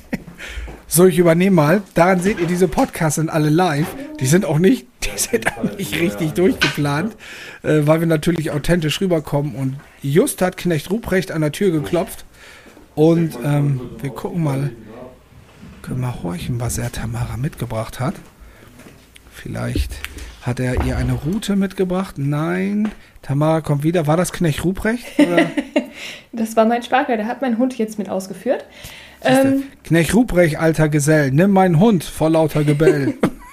so, 0.86 1.04
ich 1.04 1.18
übernehme 1.18 1.56
mal. 1.56 1.82
Daran 1.92 2.20
seht 2.20 2.40
ihr, 2.40 2.46
diese 2.46 2.68
Podcasts 2.68 3.16
sind 3.16 3.28
alle 3.28 3.50
live. 3.50 3.86
Die 4.20 4.26
sind 4.26 4.44
auch 4.44 4.58
nicht, 4.58 4.86
die 5.02 5.18
sind 5.18 5.56
auch 5.56 5.76
nicht 5.76 5.98
richtig 5.98 6.32
durchgeplant, 6.32 7.14
äh, 7.62 7.80
weil 7.84 8.00
wir 8.00 8.06
natürlich 8.06 8.50
authentisch 8.50 9.00
rüberkommen. 9.00 9.54
Und 9.54 9.76
just 10.02 10.40
hat 10.42 10.56
Knecht 10.56 10.90
Ruprecht 10.90 11.32
an 11.32 11.40
der 11.40 11.52
Tür 11.52 11.70
geklopft. 11.70 12.24
Und 12.94 13.36
ähm, 13.44 13.80
wir 14.00 14.10
gucken 14.10 14.44
mal, 14.44 14.70
können 15.82 16.00
mal 16.00 16.22
horchen, 16.22 16.60
was 16.60 16.78
er 16.78 16.92
Tamara 16.92 17.36
mitgebracht 17.36 17.98
hat. 17.98 18.14
Vielleicht 19.32 19.92
hat 20.42 20.60
er 20.60 20.84
ihr 20.84 20.96
eine 20.96 21.14
Route 21.14 21.56
mitgebracht. 21.56 22.16
Nein, 22.18 22.92
Tamara 23.22 23.60
kommt 23.62 23.82
wieder. 23.82 24.06
War 24.06 24.16
das 24.16 24.32
Knecht 24.32 24.64
Ruprecht? 24.64 25.04
Oder? 25.18 25.50
Das 26.32 26.56
war 26.56 26.66
mein 26.66 26.82
Spargel, 26.82 27.16
der 27.16 27.26
hat 27.26 27.40
meinen 27.40 27.58
Hund 27.58 27.78
jetzt 27.78 27.98
mit 27.98 28.08
ausgeführt. 28.08 28.64
Ähm, 29.22 29.62
Knecht 29.84 30.12
Ruprecht, 30.14 30.56
alter 30.56 30.88
Gesell, 30.88 31.30
nimm 31.30 31.52
meinen 31.52 31.78
Hund 31.78 32.02
vor 32.02 32.28
lauter 32.28 32.64
Gebell. 32.64 33.14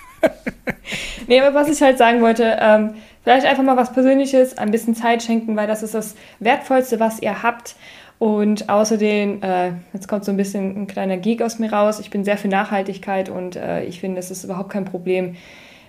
nee, 1.27 1.39
aber 1.39 1.53
was 1.53 1.69
ich 1.69 1.81
halt 1.81 1.97
sagen 1.97 2.21
wollte, 2.21 2.57
ähm, 2.59 2.91
vielleicht 3.23 3.45
einfach 3.45 3.63
mal 3.63 3.77
was 3.77 3.93
Persönliches, 3.93 4.57
ein 4.57 4.71
bisschen 4.71 4.95
Zeit 4.95 5.23
schenken, 5.23 5.55
weil 5.55 5.67
das 5.67 5.83
ist 5.83 5.93
das 5.93 6.15
Wertvollste, 6.39 6.99
was 6.99 7.21
ihr 7.21 7.43
habt. 7.43 7.75
Und 8.19 8.69
außerdem, 8.69 9.41
äh, 9.41 9.71
jetzt 9.93 10.07
kommt 10.07 10.25
so 10.25 10.31
ein 10.31 10.37
bisschen 10.37 10.83
ein 10.83 10.87
kleiner 10.87 11.17
Geek 11.17 11.41
aus 11.41 11.57
mir 11.57 11.73
raus. 11.73 11.99
Ich 11.99 12.11
bin 12.11 12.23
sehr 12.23 12.37
für 12.37 12.49
Nachhaltigkeit 12.49 13.29
und 13.29 13.55
äh, 13.55 13.83
ich 13.85 13.99
finde, 13.99 14.19
es 14.19 14.29
ist 14.29 14.43
überhaupt 14.43 14.69
kein 14.69 14.85
Problem, 14.85 15.35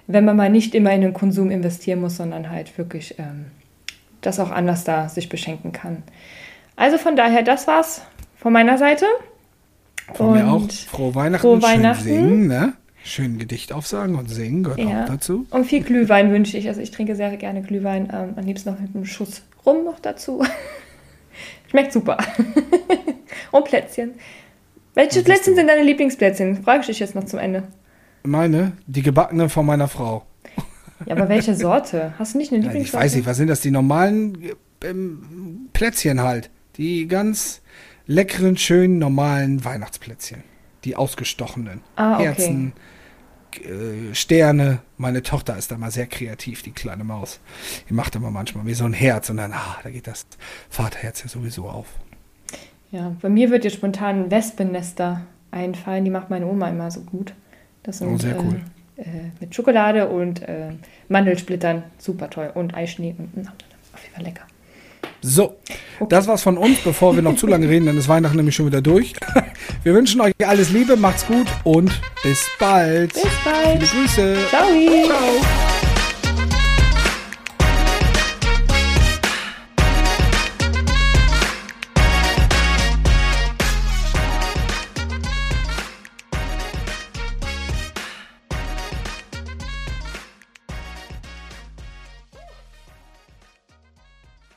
wenn 0.07 0.25
man 0.25 0.37
mal 0.37 0.49
nicht 0.49 0.75
immer 0.75 0.93
in 0.93 1.03
den 1.03 1.13
Konsum 1.13 1.51
investieren 1.51 2.01
muss, 2.01 2.17
sondern 2.17 2.51
halt 2.51 2.79
wirklich 2.79 3.19
ähm, 3.19 3.47
das 4.23 4.41
auch 4.41 4.51
anders 4.51 4.85
da 4.85 5.11
sich 5.11 5.29
beschenken 5.29 5.73
kann. 5.73 6.03
Also 6.75 6.97
von 6.97 7.17
daher, 7.17 7.43
das 7.43 7.67
war's 7.67 8.03
von 8.37 8.53
meiner 8.53 8.79
Seite. 8.79 9.05
Von 10.15 10.33
mir 10.33 10.49
auch. 10.49 10.63
Und 10.63 10.73
Frohe 10.73 11.15
Weihnachten, 11.15 11.43
frohe 11.43 11.63
Weihnachten. 11.63 12.03
singen, 12.03 12.47
ne? 12.49 12.73
Schön 13.05 13.39
Gedicht 13.39 13.73
aufsagen 13.73 14.15
und 14.15 14.29
singen 14.31 14.63
gehört 14.63 14.79
Ja. 14.81 15.03
auch 15.05 15.09
dazu. 15.09 15.47
Und 15.51 15.65
viel 15.67 15.83
Glühwein 15.83 16.31
wünsche 16.33 16.57
ich. 16.57 16.69
Also 16.69 16.81
ich 16.81 16.91
trinke 16.93 17.17
sehr 17.17 17.37
gerne 17.37 17.63
Glühwein. 17.63 18.09
Ähm, 18.13 18.35
am 18.37 18.45
liebsten 18.45 18.71
noch 18.71 18.79
mit 18.79 18.95
einem 18.95 19.05
Schuss 19.07 19.43
Rum 19.67 19.85
noch 19.85 19.99
dazu. 20.01 20.45
Schmeckt 21.71 21.93
super. 21.93 22.19
Und 23.51 23.65
Plätzchen. 23.65 24.13
Welche 24.95 25.15
siehst 25.15 25.25
Plätzchen 25.27 25.55
sind 25.57 25.67
deine 25.69 25.83
Lieblingsplätzchen? 25.83 26.63
Frage 26.63 26.81
ich 26.81 26.87
dich 26.87 26.99
jetzt 27.01 27.15
noch 27.15 27.25
zum 27.25 27.39
Ende. 27.39 27.65
Meine, 28.25 28.73
die 28.87 29.03
gebackene 29.03 29.49
von 29.49 29.67
meiner 29.67 29.89
Frau. 29.89 30.25
Ja, 31.07 31.17
aber 31.17 31.29
welche 31.29 31.55
Sorte? 31.57 32.15
Hast 32.19 32.35
du 32.35 32.39
nicht 32.39 32.53
eine 32.53 32.59
Ja, 32.61 32.67
ich 32.67 32.73
Lieblingssorte? 32.75 33.05
weiß 33.05 33.15
nicht, 33.17 33.27
was 33.27 33.37
sind 33.37 33.49
das? 33.49 33.61
Die 33.63 33.71
normalen 33.73 34.39
ähm, 34.85 35.69
Plätzchen 35.73 36.21
halt. 36.21 36.51
Die 36.77 37.09
ganz 37.09 37.63
leckeren, 38.07 38.57
schönen, 38.57 38.99
normalen 38.99 39.65
Weihnachtsplätzchen. 39.65 40.43
Die 40.85 40.95
ausgestochenen. 40.97 41.81
Ah, 41.97 42.15
okay. 42.17 42.25
Herzen, 42.27 42.73
äh, 43.61 44.15
Sterne. 44.15 44.81
Meine 44.97 45.23
Tochter 45.23 45.57
ist 45.57 45.71
da 45.71 45.79
mal 45.79 45.91
sehr 45.91 46.07
kreativ, 46.07 46.63
die 46.63 46.73
kleine 46.73 47.05
Maus. 47.05 47.41
Die 47.89 47.95
macht 47.95 48.15
immer 48.17 48.31
manchmal 48.31 48.67
wie 48.67 48.75
so 48.75 48.85
ein 48.85 48.93
Herz 48.93 49.31
und 49.31 49.37
dann, 49.39 49.53
ah, 49.53 49.79
da 49.83 49.91
geht 49.91 50.07
das 50.07 50.27
Vaterherz 50.71 51.23
ja 51.23 51.29
sowieso 51.29 51.69
auf. 51.69 51.87
Ja, 52.91 53.15
bei 53.23 53.29
mir 53.29 53.51
wird 53.51 53.65
jetzt 53.65 53.75
spontan 53.75 54.31
Wespennester 54.31 55.23
einfallen. 55.51 56.05
Die 56.05 56.11
macht 56.11 56.31
meine 56.31 56.47
Oma 56.47 56.69
immer 56.69 56.91
so 56.91 57.01
gut. 57.01 57.35
Das 57.83 57.99
sind 57.99 58.09
Oh, 58.09 58.19
sehr 58.19 58.39
cool. 58.39 58.61
äh, 58.97 59.03
äh, 59.03 59.31
mit 59.41 59.55
Schokolade 59.55 60.09
und 60.09 60.43
äh, 60.43 60.73
Mandelsplittern. 61.09 61.85
Super 61.99 62.29
toll. 62.31 62.51
Und 62.55 62.75
Eischnee. 62.75 63.15
Und, 63.19 63.35
mm, 63.37 63.41
auf 63.95 64.03
jeden 64.03 64.15
Fall 64.15 64.25
lecker. 64.25 64.47
So, 65.23 65.57
Okay. 65.99 66.07
das 66.09 66.27
war's 66.27 66.43
von 66.43 66.59
uns, 66.59 66.79
bevor 66.81 67.15
wir 67.15 67.23
noch 67.23 67.37
zu 67.37 67.47
lange 67.47 67.69
reden, 67.69 67.87
dann 67.87 67.97
ist 67.97 68.09
Weihnachten 68.09 68.37
nämlich 68.37 68.57
schon 68.57 68.67
wieder 68.67 68.81
durch. 68.83 69.15
Wir 69.85 69.95
wünschen 69.95 70.21
euch 70.21 70.33
alles 70.45 70.71
Liebe, 70.71 70.97
macht's 70.97 71.27
gut 71.27 71.47
und 71.65 71.91
bis 72.23 72.45
bald. 72.59 73.13
Bis 73.15 73.23
bald. 73.45 73.83
Viele 73.83 74.03
Grüße. 74.03 74.37
Ciao. 74.51 74.67
Ciao. 75.07 75.72